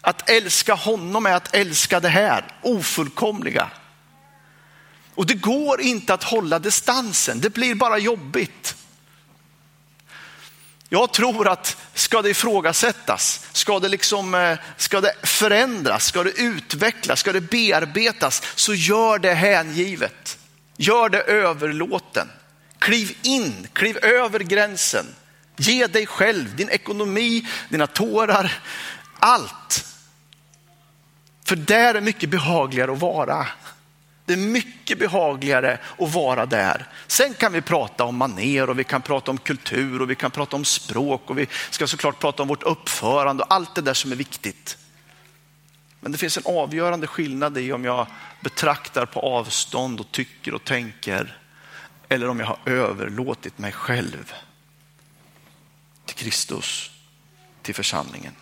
Att 0.00 0.30
älska 0.30 0.74
honom 0.74 1.26
är 1.26 1.32
att 1.32 1.54
älska 1.54 2.00
det 2.00 2.08
här 2.08 2.44
ofullkomliga. 2.62 3.70
Och 5.14 5.26
det 5.26 5.34
går 5.34 5.80
inte 5.80 6.14
att 6.14 6.22
hålla 6.22 6.58
distansen, 6.58 7.40
det 7.40 7.50
blir 7.50 7.74
bara 7.74 7.98
jobbigt. 7.98 8.76
Jag 10.88 11.12
tror 11.12 11.48
att 11.48 11.76
ska 11.94 12.22
det 12.22 12.30
ifrågasättas, 12.30 13.46
ska 13.52 13.80
det, 13.80 13.88
liksom, 13.88 14.34
eh, 14.34 14.58
ska 14.76 15.00
det 15.00 15.14
förändras, 15.22 16.04
ska 16.04 16.22
det 16.22 16.30
utvecklas, 16.30 17.20
ska 17.20 17.32
det 17.32 17.40
bearbetas, 17.40 18.42
så 18.54 18.74
gör 18.74 19.18
det 19.18 19.34
hängivet. 19.34 20.38
Gör 20.80 21.08
det 21.08 21.20
överlåten. 21.20 22.28
Kliv 22.78 23.16
in, 23.22 23.68
kliv 23.72 23.98
över 24.04 24.40
gränsen. 24.40 25.06
Ge 25.56 25.86
dig 25.86 26.06
själv, 26.06 26.56
din 26.56 26.68
ekonomi, 26.68 27.46
dina 27.68 27.86
tårar, 27.86 28.52
allt. 29.18 29.84
För 31.44 31.56
där 31.56 31.94
är 31.94 32.00
mycket 32.00 32.30
behagligare 32.30 32.92
att 32.92 33.00
vara. 33.00 33.46
Det 34.24 34.32
är 34.32 34.36
mycket 34.36 34.98
behagligare 34.98 35.78
att 35.98 36.14
vara 36.14 36.46
där. 36.46 36.86
Sen 37.06 37.34
kan 37.34 37.52
vi 37.52 37.60
prata 37.60 38.04
om 38.04 38.16
maner 38.16 38.70
och 38.70 38.78
vi 38.78 38.84
kan 38.84 39.02
prata 39.02 39.30
om 39.30 39.38
kultur 39.38 40.02
och 40.02 40.10
vi 40.10 40.14
kan 40.14 40.30
prata 40.30 40.56
om 40.56 40.64
språk 40.64 41.30
och 41.30 41.38
vi 41.38 41.46
ska 41.70 41.86
såklart 41.86 42.18
prata 42.18 42.42
om 42.42 42.48
vårt 42.48 42.62
uppförande 42.62 43.42
och 43.42 43.54
allt 43.54 43.74
det 43.74 43.82
där 43.82 43.94
som 43.94 44.12
är 44.12 44.16
viktigt. 44.16 44.78
Men 46.00 46.12
det 46.12 46.18
finns 46.18 46.36
en 46.36 46.42
avgörande 46.46 47.06
skillnad 47.06 47.58
i 47.58 47.72
om 47.72 47.84
jag 47.84 48.06
betraktar 48.40 49.06
på 49.06 49.20
avstånd 49.20 50.00
och 50.00 50.12
tycker 50.12 50.54
och 50.54 50.64
tänker 50.64 51.38
eller 52.08 52.28
om 52.28 52.40
jag 52.40 52.46
har 52.46 52.58
överlåtit 52.64 53.58
mig 53.58 53.72
själv 53.72 54.32
till 56.04 56.16
Kristus, 56.16 56.90
till 57.62 57.74
församlingen. 57.74 58.34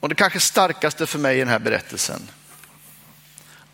Och 0.00 0.08
det 0.08 0.14
kanske 0.14 0.40
starkaste 0.40 1.06
för 1.06 1.18
mig 1.18 1.36
i 1.36 1.38
den 1.38 1.48
här 1.48 1.58
berättelsen 1.58 2.28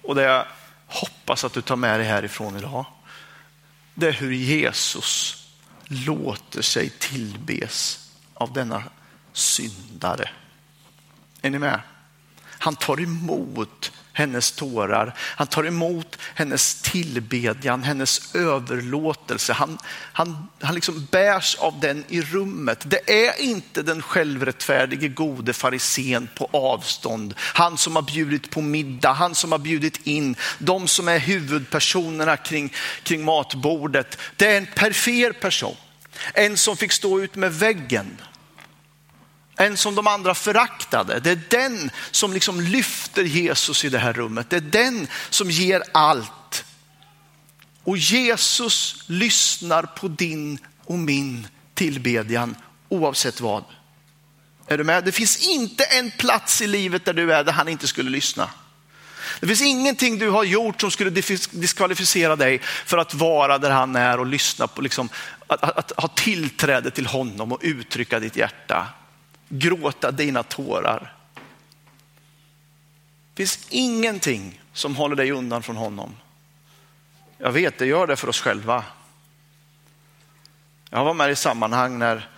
och 0.02 0.14
det 0.14 0.22
jag 0.22 0.46
hoppas 0.86 1.44
att 1.44 1.52
du 1.52 1.62
tar 1.62 1.76
med 1.76 2.00
dig 2.00 2.08
härifrån 2.08 2.56
idag, 2.56 2.84
det 3.94 4.08
är 4.08 4.12
hur 4.12 4.32
Jesus 4.32 5.42
låter 5.84 6.62
sig 6.62 6.90
tillbes 6.90 8.10
av 8.34 8.52
denna 8.52 8.82
syndare. 9.36 10.28
Är 11.42 11.50
ni 11.50 11.58
med? 11.58 11.80
Han 12.58 12.76
tar 12.76 13.00
emot 13.00 13.92
hennes 14.12 14.52
tårar. 14.52 15.14
Han 15.18 15.46
tar 15.46 15.66
emot 15.66 16.18
hennes 16.34 16.82
tillbedjan, 16.82 17.82
hennes 17.82 18.34
överlåtelse. 18.34 19.52
Han, 19.52 19.78
han, 20.12 20.48
han 20.60 20.74
liksom 20.74 21.06
bärs 21.10 21.54
av 21.54 21.80
den 21.80 22.04
i 22.08 22.22
rummet. 22.22 22.84
Det 22.86 23.26
är 23.26 23.40
inte 23.40 23.82
den 23.82 24.02
självrättfärdige 24.02 25.08
gode 25.08 25.52
farisén 25.52 26.28
på 26.34 26.48
avstånd. 26.52 27.34
Han 27.38 27.78
som 27.78 27.96
har 27.96 28.02
bjudit 28.02 28.50
på 28.50 28.60
middag, 28.60 29.12
han 29.12 29.34
som 29.34 29.52
har 29.52 29.58
bjudit 29.58 30.06
in 30.06 30.36
de 30.58 30.88
som 30.88 31.08
är 31.08 31.18
huvudpersonerna 31.18 32.36
kring, 32.36 32.72
kring 33.02 33.24
matbordet. 33.24 34.18
Det 34.36 34.46
är 34.46 34.56
en 34.56 34.68
perifer 34.74 35.32
person. 35.32 35.76
En 36.34 36.56
som 36.56 36.76
fick 36.76 36.92
stå 36.92 37.20
ut 37.20 37.34
med 37.34 37.54
väggen 37.54 38.18
en 39.56 39.76
som 39.76 39.94
de 39.94 40.06
andra 40.06 40.34
föraktade. 40.34 41.20
Det 41.20 41.30
är 41.30 41.40
den 41.48 41.90
som 42.10 42.32
liksom 42.32 42.60
lyfter 42.60 43.24
Jesus 43.24 43.84
i 43.84 43.88
det 43.88 43.98
här 43.98 44.12
rummet. 44.12 44.50
Det 44.50 44.56
är 44.56 44.60
den 44.60 45.08
som 45.30 45.50
ger 45.50 45.82
allt. 45.92 46.64
Och 47.84 47.98
Jesus 47.98 49.04
lyssnar 49.06 49.82
på 49.82 50.08
din 50.08 50.58
och 50.84 50.98
min 50.98 51.48
tillbedjan 51.74 52.56
oavsett 52.88 53.40
vad. 53.40 53.64
Är 54.66 54.78
du 54.78 54.84
med? 54.84 55.04
Det 55.04 55.12
finns 55.12 55.48
inte 55.48 55.84
en 55.84 56.10
plats 56.10 56.62
i 56.62 56.66
livet 56.66 57.04
där 57.04 57.12
du 57.12 57.32
är 57.32 57.44
där 57.44 57.52
han 57.52 57.68
inte 57.68 57.86
skulle 57.86 58.10
lyssna. 58.10 58.50
Det 59.40 59.46
finns 59.46 59.62
ingenting 59.62 60.18
du 60.18 60.30
har 60.30 60.44
gjort 60.44 60.80
som 60.80 60.90
skulle 60.90 61.10
diskvalificera 61.50 62.36
dig 62.36 62.58
för 62.62 62.98
att 62.98 63.14
vara 63.14 63.58
där 63.58 63.70
han 63.70 63.96
är 63.96 64.20
och 64.20 64.26
lyssna 64.26 64.66
på, 64.66 64.82
liksom, 64.82 65.08
att, 65.46 65.62
att, 65.62 65.78
att 65.78 66.00
ha 66.00 66.08
tillträde 66.08 66.90
till 66.90 67.06
honom 67.06 67.52
och 67.52 67.58
uttrycka 67.62 68.20
ditt 68.20 68.36
hjärta 68.36 68.86
gråta 69.48 70.10
dina 70.10 70.42
tårar. 70.42 71.16
Det 73.34 73.42
finns 73.42 73.66
ingenting 73.70 74.60
som 74.72 74.96
håller 74.96 75.16
dig 75.16 75.32
undan 75.32 75.62
från 75.62 75.76
honom. 75.76 76.16
Jag 77.38 77.52
vet, 77.52 77.78
det 77.78 77.86
gör 77.86 78.06
det 78.06 78.16
för 78.16 78.28
oss 78.28 78.40
själva. 78.40 78.84
Jag 80.90 81.04
var 81.04 81.14
med 81.14 81.30
i 81.30 81.36
sammanhang 81.36 81.98
när, 81.98 82.28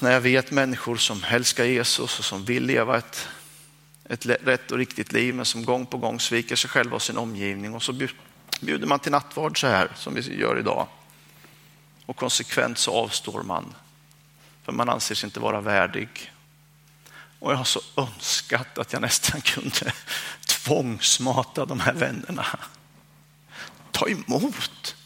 när 0.00 0.10
jag 0.10 0.20
vet 0.20 0.50
människor 0.50 0.96
som 0.96 1.24
älskar 1.24 1.64
Jesus 1.64 2.18
och 2.18 2.24
som 2.24 2.44
vill 2.44 2.64
leva 2.64 2.98
ett, 2.98 3.28
ett 4.04 4.26
rätt 4.26 4.70
och 4.70 4.78
riktigt 4.78 5.12
liv 5.12 5.34
men 5.34 5.44
som 5.44 5.64
gång 5.64 5.86
på 5.86 5.98
gång 5.98 6.20
sviker 6.20 6.56
sig 6.56 6.70
själva 6.70 6.96
och 6.96 7.02
sin 7.02 7.18
omgivning 7.18 7.74
och 7.74 7.82
så 7.82 7.92
bjuder 8.60 8.86
man 8.86 8.98
till 8.98 9.12
nattvard 9.12 9.60
så 9.60 9.66
här 9.66 9.88
som 9.96 10.14
vi 10.14 10.40
gör 10.40 10.58
idag. 10.58 10.86
Och 12.06 12.16
konsekvent 12.16 12.78
så 12.78 12.92
avstår 12.92 13.42
man 13.42 13.74
för 14.68 14.72
man 14.72 14.88
anser 14.88 15.14
sig 15.14 15.26
inte 15.26 15.40
vara 15.40 15.60
värdig. 15.60 16.32
Och 17.38 17.52
jag 17.52 17.56
har 17.56 17.64
så 17.64 17.80
önskat 17.96 18.78
att 18.78 18.92
jag 18.92 19.02
nästan 19.02 19.40
kunde 19.40 19.92
tvångsmata 20.46 21.64
de 21.64 21.80
här 21.80 21.92
vännerna. 21.92 22.46
Ta 23.90 24.08
emot. 24.08 24.96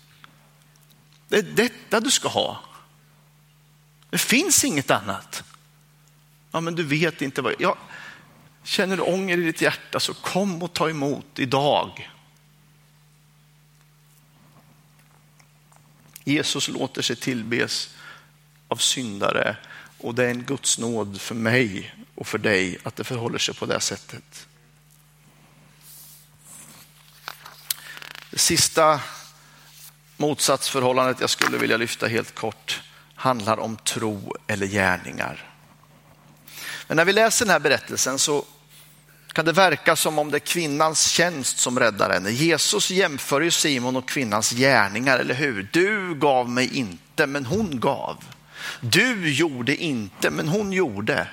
Det 1.29 1.37
är 1.37 1.43
detta 1.43 2.01
du 2.01 2.11
ska 2.11 2.29
ha. 2.29 2.61
Det 4.11 4.19
finns 4.19 4.65
inget 4.65 4.91
annat. 4.91 5.45
Ja, 6.51 6.61
men 6.61 6.75
du 6.75 6.83
vet 6.83 7.23
inte 7.23 7.43
vad... 7.43 7.55
jag... 7.59 7.77
känner 8.63 8.97
du 8.97 9.03
ånger 9.03 9.39
i 9.39 9.43
ditt 9.43 9.63
hjärta 9.63 10.01
så 10.01 10.15
kom 10.15 10.63
och 10.63 10.73
ta 10.73 10.91
emot 10.91 11.39
idag. 11.39 12.11
Jesus 16.25 16.69
låter 16.69 17.03
sig 17.03 17.17
tillbes 17.17 17.95
av 18.73 18.77
syndare 18.77 19.57
och 19.99 20.15
det 20.15 20.25
är 20.25 20.29
en 20.29 20.43
Guds 20.43 20.79
nåd 20.79 21.21
för 21.21 21.35
mig 21.35 21.95
och 22.15 22.27
för 22.27 22.39
dig 22.39 22.79
att 22.83 22.97
det 22.97 23.05
förhåller 23.05 23.39
sig 23.39 23.55
på 23.55 23.67
det 23.67 23.81
sättet. 23.81 24.47
Det 28.31 28.39
sista 28.39 29.01
motsatsförhållandet 30.17 31.21
jag 31.21 31.31
skulle 31.31 31.59
vilja 31.59 31.77
lyfta 31.77 32.07
helt 32.07 32.35
kort 32.35 32.83
handlar 33.15 33.61
om 33.61 33.77
tro 33.77 34.37
eller 34.47 34.67
gärningar. 34.67 35.51
Men 36.87 36.97
när 36.97 37.05
vi 37.05 37.13
läser 37.13 37.45
den 37.45 37.53
här 37.53 37.61
berättelsen 37.61 38.19
så 38.19 38.45
kan 39.33 39.45
det 39.45 39.53
verka 39.53 39.97
som 39.97 40.19
om 40.19 40.31
det 40.31 40.37
är 40.37 40.39
kvinnans 40.39 41.09
tjänst 41.09 41.59
som 41.59 41.79
räddar 41.79 42.11
henne. 42.11 42.31
Jesus 42.31 42.91
jämför 42.91 43.41
ju 43.41 43.51
Simon 43.51 43.97
och 43.97 44.09
kvinnans 44.09 44.51
gärningar, 44.51 45.19
eller 45.19 45.35
hur? 45.35 45.69
Du 45.73 46.15
gav 46.15 46.49
mig 46.49 46.77
inte, 46.77 47.27
men 47.27 47.47
hon 47.47 47.81
gav. 47.81 48.25
Du 48.81 49.31
gjorde 49.31 49.77
inte, 49.77 50.31
men 50.31 50.49
hon 50.49 50.73
gjorde. 50.73 51.29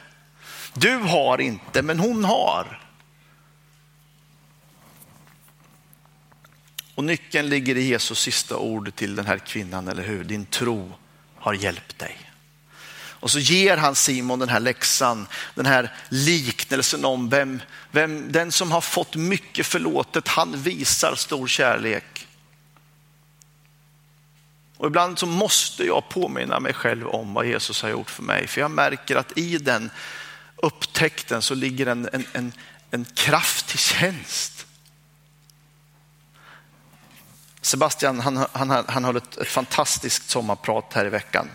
Du 0.73 0.97
har 0.97 1.41
inte, 1.41 1.81
men 1.81 1.99
hon 1.99 2.23
har. 2.23 2.81
Och 6.95 7.03
nyckeln 7.03 7.49
ligger 7.49 7.77
i 7.77 7.81
Jesus 7.81 8.19
sista 8.19 8.57
ord 8.57 8.95
till 8.95 9.15
den 9.15 9.25
här 9.25 9.37
kvinnan, 9.37 9.87
eller 9.87 10.03
hur? 10.03 10.23
Din 10.23 10.45
tro 10.45 10.91
har 11.35 11.53
hjälpt 11.53 11.99
dig. 11.99 12.17
Och 13.19 13.31
så 13.31 13.39
ger 13.39 13.77
han 13.77 13.95
Simon 13.95 14.39
den 14.39 14.49
här 14.49 14.59
läxan, 14.59 15.27
den 15.55 15.65
här 15.65 15.93
liknelsen 16.09 17.05
om 17.05 17.29
vem, 17.29 17.61
vem 17.91 18.31
den 18.31 18.51
som 18.51 18.71
har 18.71 18.81
fått 18.81 19.15
mycket 19.15 19.65
förlåtet, 19.65 20.27
han 20.27 20.61
visar 20.61 21.15
stor 21.15 21.47
kärlek. 21.47 22.27
Och 24.79 24.87
ibland 24.87 25.19
så 25.19 25.25
måste 25.25 25.83
jag 25.83 26.09
påminna 26.09 26.59
mig 26.59 26.73
själv 26.73 27.07
om 27.07 27.33
vad 27.33 27.45
Jesus 27.45 27.81
har 27.81 27.89
gjort 27.89 28.09
för 28.09 28.23
mig. 28.23 28.47
För 28.47 28.61
jag 28.61 28.71
märker 28.71 29.15
att 29.15 29.37
i 29.37 29.57
den 29.57 29.89
upptäckten 30.55 31.41
så 31.41 31.55
ligger 31.55 31.85
en, 31.85 32.09
en, 32.13 32.25
en, 32.33 32.53
en 32.91 33.05
kraft 33.05 33.67
till 33.67 33.79
tjänst. 33.79 34.65
Sebastian 37.61 38.19
han, 38.19 38.45
han, 38.51 38.85
han 38.87 39.05
höll 39.05 39.15
ett, 39.15 39.37
ett 39.37 39.47
fantastiskt 39.47 40.29
sommarprat 40.29 40.93
här 40.93 41.05
i 41.05 41.09
veckan. 41.09 41.49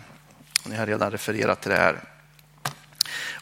Ni 0.65 0.77
har 0.77 0.87
redan 0.87 1.11
refererat 1.11 1.63
till 1.63 1.71
det 1.71 1.77
här. 1.77 2.01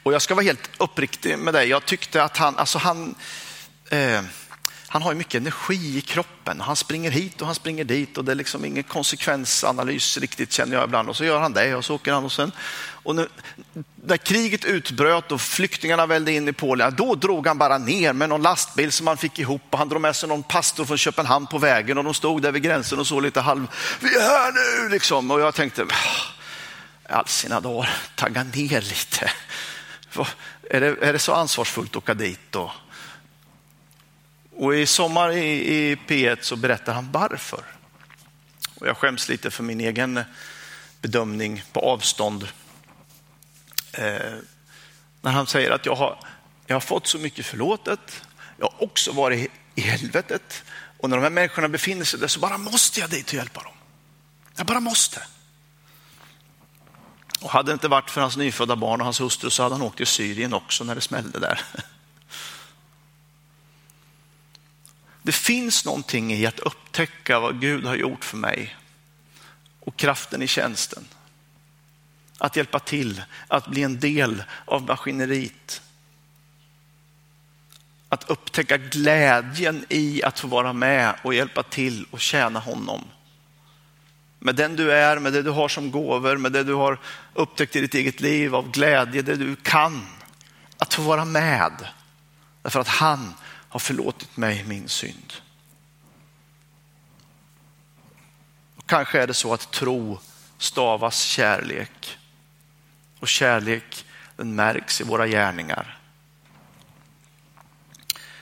Och 0.02 0.12
jag 0.12 0.22
ska 0.22 0.34
vara 0.34 0.44
helt 0.44 0.70
uppriktig 0.78 1.38
med 1.38 1.54
dig. 1.54 1.68
Jag 1.68 1.84
tyckte 1.84 2.24
att 2.24 2.36
han, 2.36 2.56
alltså 2.56 2.78
han, 2.78 3.14
eh, 3.90 4.22
han 4.92 5.02
har 5.02 5.14
mycket 5.14 5.40
energi 5.40 5.98
i 5.98 6.00
kroppen. 6.00 6.60
Han 6.60 6.76
springer 6.76 7.10
hit 7.10 7.40
och 7.40 7.46
han 7.46 7.54
springer 7.54 7.84
dit 7.84 8.18
och 8.18 8.24
det 8.24 8.32
är 8.32 8.36
liksom 8.36 8.64
ingen 8.64 8.82
konsekvensanalys 8.82 10.18
riktigt 10.18 10.52
känner 10.52 10.76
jag 10.76 10.84
ibland. 10.84 11.08
Och 11.08 11.16
så 11.16 11.24
gör 11.24 11.40
han 11.40 11.52
det 11.52 11.74
och 11.74 11.84
så 11.84 11.94
åker 11.94 12.12
han 12.12 12.24
och 12.24 12.32
sen. 12.32 12.52
Och 12.90 13.16
nu, 13.16 13.28
när 14.04 14.16
kriget 14.16 14.64
utbröt 14.64 15.32
och 15.32 15.40
flyktingarna 15.40 16.06
välde 16.06 16.32
in 16.32 16.48
i 16.48 16.52
Polen, 16.52 16.94
då 16.96 17.14
drog 17.14 17.46
han 17.46 17.58
bara 17.58 17.78
ner 17.78 18.12
med 18.12 18.28
någon 18.28 18.42
lastbil 18.42 18.92
som 18.92 19.06
han 19.06 19.16
fick 19.16 19.38
ihop 19.38 19.62
och 19.70 19.78
han 19.78 19.88
drog 19.88 20.00
med 20.00 20.16
sig 20.16 20.28
någon 20.28 20.42
pastor 20.42 20.84
från 20.84 20.98
Köpenhamn 20.98 21.46
på 21.46 21.58
vägen 21.58 21.98
och 21.98 22.04
de 22.04 22.14
stod 22.14 22.42
där 22.42 22.52
vid 22.52 22.62
gränsen 22.62 22.98
och 22.98 23.06
så 23.06 23.20
lite 23.20 23.40
halv, 23.40 23.66
vi 24.00 24.14
är 24.14 24.20
här 24.20 24.52
nu 24.52 24.88
liksom. 24.88 25.30
Och 25.30 25.40
jag 25.40 25.54
tänkte, 25.54 25.82
ah, 25.82 27.16
all 27.18 27.26
sina 27.26 27.60
dagar, 27.60 27.90
tagga 28.14 28.44
ner 28.44 28.80
lite. 28.80 29.30
Är 30.70 30.80
det, 30.80 30.96
är 31.02 31.12
det 31.12 31.18
så 31.18 31.32
ansvarsfullt 31.32 31.90
att 31.90 31.96
åka 31.96 32.14
dit 32.14 32.40
då? 32.50 32.62
Och 32.62 32.72
och 34.62 34.74
i 34.74 34.86
sommar 34.86 35.30
i, 35.30 35.74
i 35.74 35.94
P1 35.94 36.38
så 36.40 36.56
berättar 36.56 36.94
han 36.94 37.12
varför. 37.12 37.64
Och 38.74 38.86
jag 38.86 38.96
skäms 38.96 39.28
lite 39.28 39.50
för 39.50 39.62
min 39.62 39.80
egen 39.80 40.16
eh, 40.16 40.24
bedömning 41.00 41.62
på 41.72 41.80
avstånd. 41.80 42.48
Eh, 43.92 44.34
när 45.20 45.32
han 45.32 45.46
säger 45.46 45.70
att 45.70 45.86
jag 45.86 45.94
har, 45.94 46.18
jag 46.66 46.76
har 46.76 46.80
fått 46.80 47.06
så 47.06 47.18
mycket 47.18 47.46
förlåtet. 47.46 48.22
Jag 48.58 48.66
har 48.66 48.82
också 48.82 49.12
varit 49.12 49.50
i 49.74 49.80
helvetet. 49.80 50.64
Och 50.98 51.10
när 51.10 51.16
de 51.16 51.22
här 51.22 51.30
människorna 51.30 51.68
befinner 51.68 52.04
sig 52.04 52.20
där 52.20 52.28
så 52.28 52.40
bara 52.40 52.58
måste 52.58 53.00
jag 53.00 53.10
dit 53.10 53.26
och 53.26 53.34
hjälpa 53.34 53.62
dem. 53.62 53.74
Jag 54.56 54.66
bara 54.66 54.80
måste. 54.80 55.22
Och 57.40 57.50
hade 57.50 57.70
det 57.70 57.74
inte 57.74 57.88
varit 57.88 58.10
för 58.10 58.20
hans 58.20 58.36
nyfödda 58.36 58.76
barn 58.76 59.00
och 59.00 59.04
hans 59.04 59.20
hustru 59.20 59.50
så 59.50 59.62
hade 59.62 59.74
han 59.74 59.82
åkt 59.82 59.96
till 59.96 60.06
Syrien 60.06 60.54
också 60.54 60.84
när 60.84 60.94
det 60.94 61.00
smällde 61.00 61.38
där. 61.38 61.60
Det 65.22 65.32
finns 65.32 65.84
någonting 65.84 66.32
i 66.32 66.46
att 66.46 66.58
upptäcka 66.58 67.40
vad 67.40 67.60
Gud 67.60 67.84
har 67.84 67.96
gjort 67.96 68.24
för 68.24 68.36
mig 68.36 68.76
och 69.80 69.96
kraften 69.96 70.42
i 70.42 70.46
tjänsten. 70.46 71.04
Att 72.38 72.56
hjälpa 72.56 72.78
till, 72.78 73.22
att 73.48 73.66
bli 73.66 73.82
en 73.82 74.00
del 74.00 74.44
av 74.64 74.82
maskineriet. 74.82 75.82
Att 78.08 78.30
upptäcka 78.30 78.76
glädjen 78.76 79.84
i 79.88 80.22
att 80.22 80.38
få 80.38 80.48
vara 80.48 80.72
med 80.72 81.14
och 81.22 81.34
hjälpa 81.34 81.62
till 81.62 82.06
och 82.10 82.20
tjäna 82.20 82.58
honom. 82.58 83.04
Med 84.38 84.54
den 84.54 84.76
du 84.76 84.92
är, 84.92 85.18
med 85.18 85.32
det 85.32 85.42
du 85.42 85.50
har 85.50 85.68
som 85.68 85.90
gåvor, 85.90 86.36
med 86.36 86.52
det 86.52 86.64
du 86.64 86.74
har 86.74 86.98
upptäckt 87.34 87.76
i 87.76 87.80
ditt 87.80 87.94
eget 87.94 88.20
liv 88.20 88.54
av 88.54 88.70
glädje, 88.70 89.22
det 89.22 89.36
du 89.36 89.56
kan. 89.56 90.06
Att 90.78 90.94
få 90.94 91.02
vara 91.02 91.24
med. 91.24 91.72
Därför 92.62 92.80
att 92.80 92.88
han 92.88 93.34
har 93.72 93.80
förlåtit 93.80 94.36
mig 94.36 94.64
min 94.64 94.88
synd. 94.88 95.32
Och 98.76 98.86
kanske 98.86 99.22
är 99.22 99.26
det 99.26 99.34
så 99.34 99.54
att 99.54 99.70
tro 99.70 100.18
stavas 100.58 101.22
kärlek. 101.22 102.18
Och 103.20 103.28
kärlek 103.28 104.06
den 104.36 104.54
märks 104.54 105.00
i 105.00 105.04
våra 105.04 105.26
gärningar. 105.26 105.98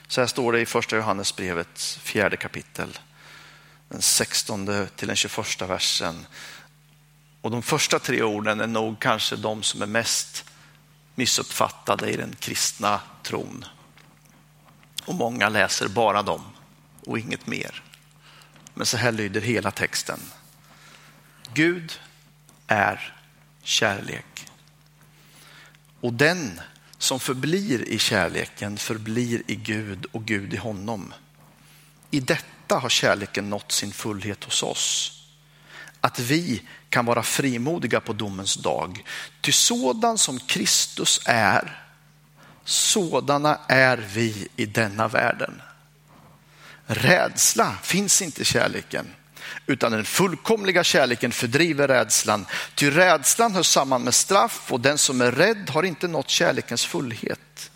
Så 0.07 0.21
här 0.21 0.27
står 0.27 0.51
det 0.51 0.61
i 0.61 0.65
första 0.65 0.95
Johannesbrevets 0.95 1.95
fjärde 1.97 2.37
kapitel. 2.37 2.99
Den 3.89 4.01
16 4.01 4.87
till 4.95 5.07
den 5.07 5.15
21 5.15 5.61
versen. 5.61 6.25
Och 7.41 7.51
de 7.51 7.63
första 7.63 7.99
tre 7.99 8.23
orden 8.23 8.59
är 8.59 8.67
nog 8.67 8.99
kanske 8.99 9.35
de 9.35 9.63
som 9.63 9.81
är 9.81 9.85
mest 9.85 10.45
missuppfattade 11.15 12.11
i 12.11 12.17
den 12.17 12.35
kristna 12.39 12.99
tron. 13.23 13.65
Och 15.05 15.15
många 15.15 15.49
läser 15.49 15.87
bara 15.87 16.23
dem 16.23 16.41
och 17.05 17.19
inget 17.19 17.47
mer. 17.47 17.83
Men 18.73 18.85
så 18.85 18.97
här 18.97 19.11
lyder 19.11 19.41
hela 19.41 19.71
texten. 19.71 20.19
Gud 21.53 21.99
är 22.67 23.15
kärlek. 23.63 24.47
Och 26.01 26.13
den 26.13 26.61
som 26.97 27.19
förblir 27.19 27.89
i 27.89 27.99
kärleken 27.99 28.77
förblir 28.77 29.43
i 29.47 29.55
Gud 29.55 30.05
och 30.11 30.25
Gud 30.25 30.53
i 30.53 30.57
honom. 30.57 31.13
I 32.11 32.19
detta 32.19 32.79
har 32.79 32.89
kärleken 32.89 33.49
nått 33.49 33.71
sin 33.71 33.91
fullhet 33.91 34.43
hos 34.43 34.63
oss. 34.63 35.17
Att 36.01 36.19
vi 36.19 36.61
kan 36.89 37.05
vara 37.05 37.23
frimodiga 37.23 37.99
på 37.99 38.13
domens 38.13 38.55
dag. 38.55 39.03
Ty 39.41 39.51
sådan 39.51 40.17
som 40.17 40.39
Kristus 40.39 41.21
är 41.25 41.80
sådana 42.65 43.59
är 43.67 43.97
vi 43.97 44.47
i 44.55 44.65
denna 44.65 45.07
världen. 45.07 45.61
Rädsla 46.85 47.75
finns 47.83 48.21
inte 48.21 48.41
i 48.41 48.45
kärleken, 48.45 49.07
utan 49.67 49.91
den 49.91 50.05
fullkomliga 50.05 50.83
kärleken 50.83 51.31
fördriver 51.31 51.87
rädslan. 51.87 52.45
Ty 52.75 52.91
rädslan 52.91 53.55
hör 53.55 53.63
samman 53.63 54.03
med 54.03 54.13
straff 54.13 54.71
och 54.71 54.79
den 54.79 54.97
som 54.97 55.21
är 55.21 55.31
rädd 55.31 55.69
har 55.69 55.83
inte 55.83 56.07
nått 56.07 56.29
kärlekens 56.29 56.85
fullhet. 56.85 57.71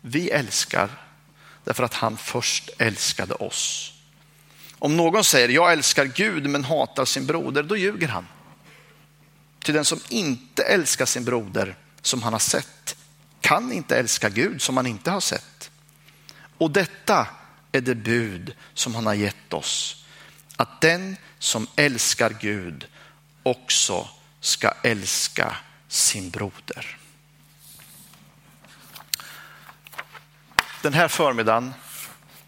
Vi 0.00 0.30
älskar 0.30 0.90
därför 1.64 1.82
att 1.82 1.94
han 1.94 2.16
först 2.16 2.70
älskade 2.78 3.34
oss. 3.34 3.92
Om 4.78 4.96
någon 4.96 5.24
säger 5.24 5.48
jag 5.48 5.72
älskar 5.72 6.04
Gud 6.04 6.50
men 6.50 6.64
hatar 6.64 7.04
sin 7.04 7.26
broder, 7.26 7.62
då 7.62 7.76
ljuger 7.76 8.08
han. 8.08 8.26
Till 9.58 9.74
den 9.74 9.84
som 9.84 10.00
inte 10.08 10.62
älskar 10.62 11.06
sin 11.06 11.24
broder 11.24 11.76
som 12.02 12.22
han 12.22 12.32
har 12.32 12.40
sett 12.40 12.96
kan 13.42 13.72
inte 13.72 13.96
älska 13.96 14.28
Gud 14.28 14.62
som 14.62 14.74
man 14.74 14.86
inte 14.86 15.10
har 15.10 15.20
sett. 15.20 15.70
Och 16.58 16.70
detta 16.70 17.26
är 17.72 17.80
det 17.80 17.94
bud 17.94 18.54
som 18.74 18.94
han 18.94 19.06
har 19.06 19.14
gett 19.14 19.52
oss. 19.52 20.04
Att 20.56 20.80
den 20.80 21.16
som 21.38 21.66
älskar 21.76 22.36
Gud 22.40 22.86
också 23.42 24.08
ska 24.40 24.72
älska 24.82 25.56
sin 25.88 26.30
broder. 26.30 26.98
Den 30.82 30.94
här 30.94 31.08
förmiddagen 31.08 31.74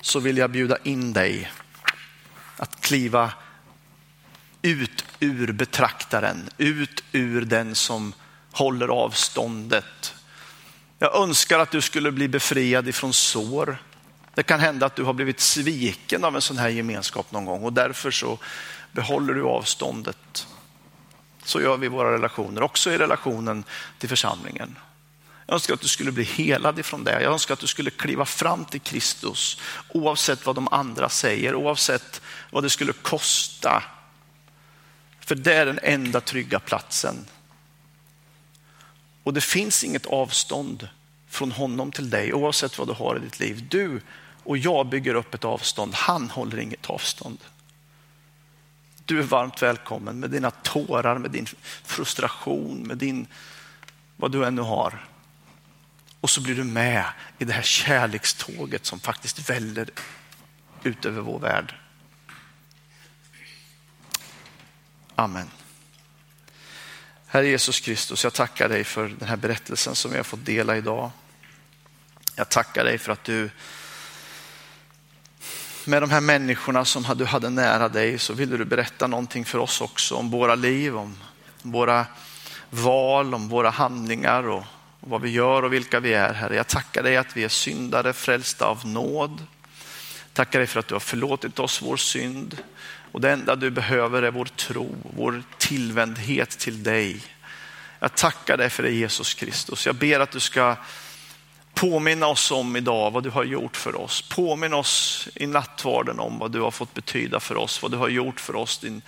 så 0.00 0.20
vill 0.20 0.38
jag 0.38 0.50
bjuda 0.50 0.78
in 0.82 1.12
dig 1.12 1.52
att 2.56 2.80
kliva 2.80 3.32
ut 4.62 5.04
ur 5.20 5.52
betraktaren, 5.52 6.50
ut 6.58 7.04
ur 7.12 7.44
den 7.44 7.74
som 7.74 8.12
håller 8.52 8.88
avståndet 8.88 10.13
jag 10.98 11.16
önskar 11.16 11.58
att 11.58 11.70
du 11.70 11.80
skulle 11.80 12.12
bli 12.12 12.28
befriad 12.28 12.88
ifrån 12.88 13.12
sår. 13.12 13.76
Det 14.34 14.42
kan 14.42 14.60
hända 14.60 14.86
att 14.86 14.96
du 14.96 15.02
har 15.02 15.12
blivit 15.12 15.40
sviken 15.40 16.24
av 16.24 16.34
en 16.34 16.42
sån 16.42 16.58
här 16.58 16.68
gemenskap 16.68 17.32
någon 17.32 17.44
gång 17.44 17.64
och 17.64 17.72
därför 17.72 18.10
så 18.10 18.38
behåller 18.92 19.34
du 19.34 19.42
avståndet. 19.42 20.46
Så 21.44 21.60
gör 21.60 21.76
vi 21.76 21.86
i 21.86 21.88
våra 21.88 22.12
relationer, 22.12 22.62
också 22.62 22.90
i 22.90 22.98
relationen 22.98 23.64
till 23.98 24.08
församlingen. 24.08 24.78
Jag 25.46 25.54
önskar 25.54 25.74
att 25.74 25.80
du 25.80 25.88
skulle 25.88 26.12
bli 26.12 26.24
helad 26.24 26.78
ifrån 26.78 27.04
det. 27.04 27.22
Jag 27.22 27.32
önskar 27.32 27.54
att 27.54 27.60
du 27.60 27.66
skulle 27.66 27.90
kliva 27.90 28.24
fram 28.24 28.64
till 28.64 28.80
Kristus 28.80 29.60
oavsett 29.88 30.46
vad 30.46 30.54
de 30.54 30.68
andra 30.70 31.08
säger, 31.08 31.54
oavsett 31.54 32.20
vad 32.50 32.62
det 32.62 32.70
skulle 32.70 32.92
kosta. 32.92 33.82
För 35.20 35.34
det 35.34 35.54
är 35.54 35.66
den 35.66 35.80
enda 35.82 36.20
trygga 36.20 36.60
platsen 36.60 37.26
och 39.24 39.34
det 39.34 39.40
finns 39.40 39.84
inget 39.84 40.06
avstånd 40.06 40.88
från 41.28 41.52
honom 41.52 41.92
till 41.92 42.10
dig 42.10 42.34
oavsett 42.34 42.78
vad 42.78 42.88
du 42.88 42.92
har 42.92 43.16
i 43.16 43.20
ditt 43.20 43.40
liv. 43.40 43.66
Du 43.70 44.00
och 44.44 44.58
jag 44.58 44.86
bygger 44.86 45.14
upp 45.14 45.34
ett 45.34 45.44
avstånd. 45.44 45.94
Han 45.94 46.30
håller 46.30 46.58
inget 46.58 46.86
avstånd. 46.86 47.38
Du 49.04 49.18
är 49.18 49.22
varmt 49.22 49.62
välkommen 49.62 50.20
med 50.20 50.30
dina 50.30 50.50
tårar, 50.50 51.18
med 51.18 51.30
din 51.30 51.46
frustration, 51.82 52.78
med 52.78 52.98
din, 52.98 53.26
vad 54.16 54.32
du 54.32 54.44
ännu 54.44 54.62
har. 54.62 55.08
Och 56.20 56.30
så 56.30 56.40
blir 56.40 56.54
du 56.54 56.64
med 56.64 57.04
i 57.38 57.44
det 57.44 57.52
här 57.52 57.62
kärlekståget 57.62 58.86
som 58.86 59.00
faktiskt 59.00 59.50
väller 59.50 59.90
ut 60.82 61.04
över 61.04 61.20
vår 61.20 61.38
värld. 61.38 61.74
Amen. 65.14 65.50
Herre 67.34 67.48
Jesus 67.48 67.80
Kristus, 67.80 68.24
jag 68.24 68.32
tackar 68.32 68.68
dig 68.68 68.84
för 68.84 69.08
den 69.18 69.28
här 69.28 69.36
berättelsen 69.36 69.94
som 69.94 70.10
vi 70.10 70.16
har 70.16 70.24
fått 70.24 70.44
dela 70.44 70.76
idag. 70.76 71.10
Jag 72.36 72.48
tackar 72.48 72.84
dig 72.84 72.98
för 72.98 73.12
att 73.12 73.24
du 73.24 73.50
med 75.84 76.02
de 76.02 76.10
här 76.10 76.20
människorna 76.20 76.84
som 76.84 77.04
du 77.16 77.24
hade 77.24 77.50
nära 77.50 77.88
dig 77.88 78.18
så 78.18 78.32
ville 78.32 78.56
du 78.56 78.64
berätta 78.64 79.06
någonting 79.06 79.44
för 79.44 79.58
oss 79.58 79.80
också 79.80 80.14
om 80.14 80.30
våra 80.30 80.54
liv, 80.54 80.96
om 80.96 81.16
våra 81.62 82.06
val, 82.70 83.34
om 83.34 83.48
våra 83.48 83.70
handlingar 83.70 84.48
och 84.48 84.64
vad 85.00 85.20
vi 85.20 85.30
gör 85.30 85.62
och 85.62 85.72
vilka 85.72 86.00
vi 86.00 86.14
är. 86.14 86.34
Herre, 86.34 86.56
jag 86.56 86.68
tackar 86.68 87.02
dig 87.02 87.16
att 87.16 87.36
vi 87.36 87.44
är 87.44 87.48
syndare 87.48 88.12
frälsta 88.12 88.66
av 88.66 88.86
nåd. 88.86 89.46
Tackar 90.34 90.58
dig 90.58 90.66
för 90.66 90.80
att 90.80 90.88
du 90.88 90.94
har 90.94 91.00
förlåtit 91.00 91.58
oss 91.58 91.82
vår 91.82 91.96
synd. 91.96 92.58
Och 93.12 93.20
det 93.20 93.30
enda 93.30 93.56
du 93.56 93.70
behöver 93.70 94.22
är 94.22 94.30
vår 94.30 94.44
tro, 94.44 94.96
vår 95.16 95.42
tillvändhet 95.58 96.50
till 96.50 96.82
dig. 96.82 97.20
Jag 98.00 98.14
tackar 98.14 98.56
dig 98.56 98.70
för 98.70 98.82
det 98.82 98.90
Jesus 98.90 99.34
Kristus. 99.34 99.86
Jag 99.86 99.94
ber 99.94 100.20
att 100.20 100.30
du 100.30 100.40
ska 100.40 100.76
påminna 101.74 102.26
oss 102.26 102.50
om 102.50 102.76
idag 102.76 103.10
vad 103.10 103.22
du 103.22 103.30
har 103.30 103.44
gjort 103.44 103.76
för 103.76 104.00
oss. 104.00 104.22
Påminn 104.22 104.74
oss 104.74 105.28
i 105.34 105.46
nattvarden 105.46 106.20
om 106.20 106.38
vad 106.38 106.50
du 106.50 106.60
har 106.60 106.70
fått 106.70 106.94
betyda 106.94 107.40
för 107.40 107.56
oss, 107.56 107.82
vad 107.82 107.90
du 107.90 107.96
har 107.96 108.08
gjort 108.08 108.40
för 108.40 108.56
oss, 108.56 108.78
din, 108.78 109.02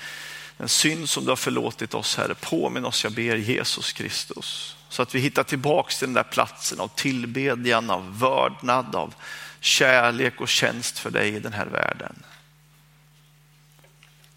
den 0.56 0.68
synd 0.68 1.08
som 1.08 1.24
du 1.24 1.30
har 1.30 1.36
förlåtit 1.36 1.94
oss 1.94 2.16
Herre. 2.16 2.34
Påminn 2.34 2.84
oss, 2.84 3.04
jag 3.04 3.12
ber 3.12 3.36
Jesus 3.36 3.92
Kristus. 3.92 4.76
Så 4.88 5.02
att 5.02 5.14
vi 5.14 5.20
hittar 5.20 5.42
tillbaks 5.42 5.98
till 5.98 6.08
den 6.08 6.14
där 6.14 6.22
platsen 6.22 6.80
av 6.80 6.88
tillbedjan, 6.94 7.90
av 7.90 8.18
vördnad, 8.18 8.94
av 8.94 9.14
kärlek 9.66 10.40
och 10.40 10.48
tjänst 10.48 10.98
för 10.98 11.10
dig 11.10 11.34
i 11.34 11.40
den 11.40 11.52
här 11.52 11.66
världen. 11.66 12.22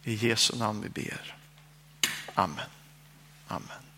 I 0.03 0.13
Jesu 0.13 0.57
namn 0.57 0.81
vi 0.81 0.89
ber. 0.89 1.35
Amen. 2.33 2.69
Amen. 3.47 3.88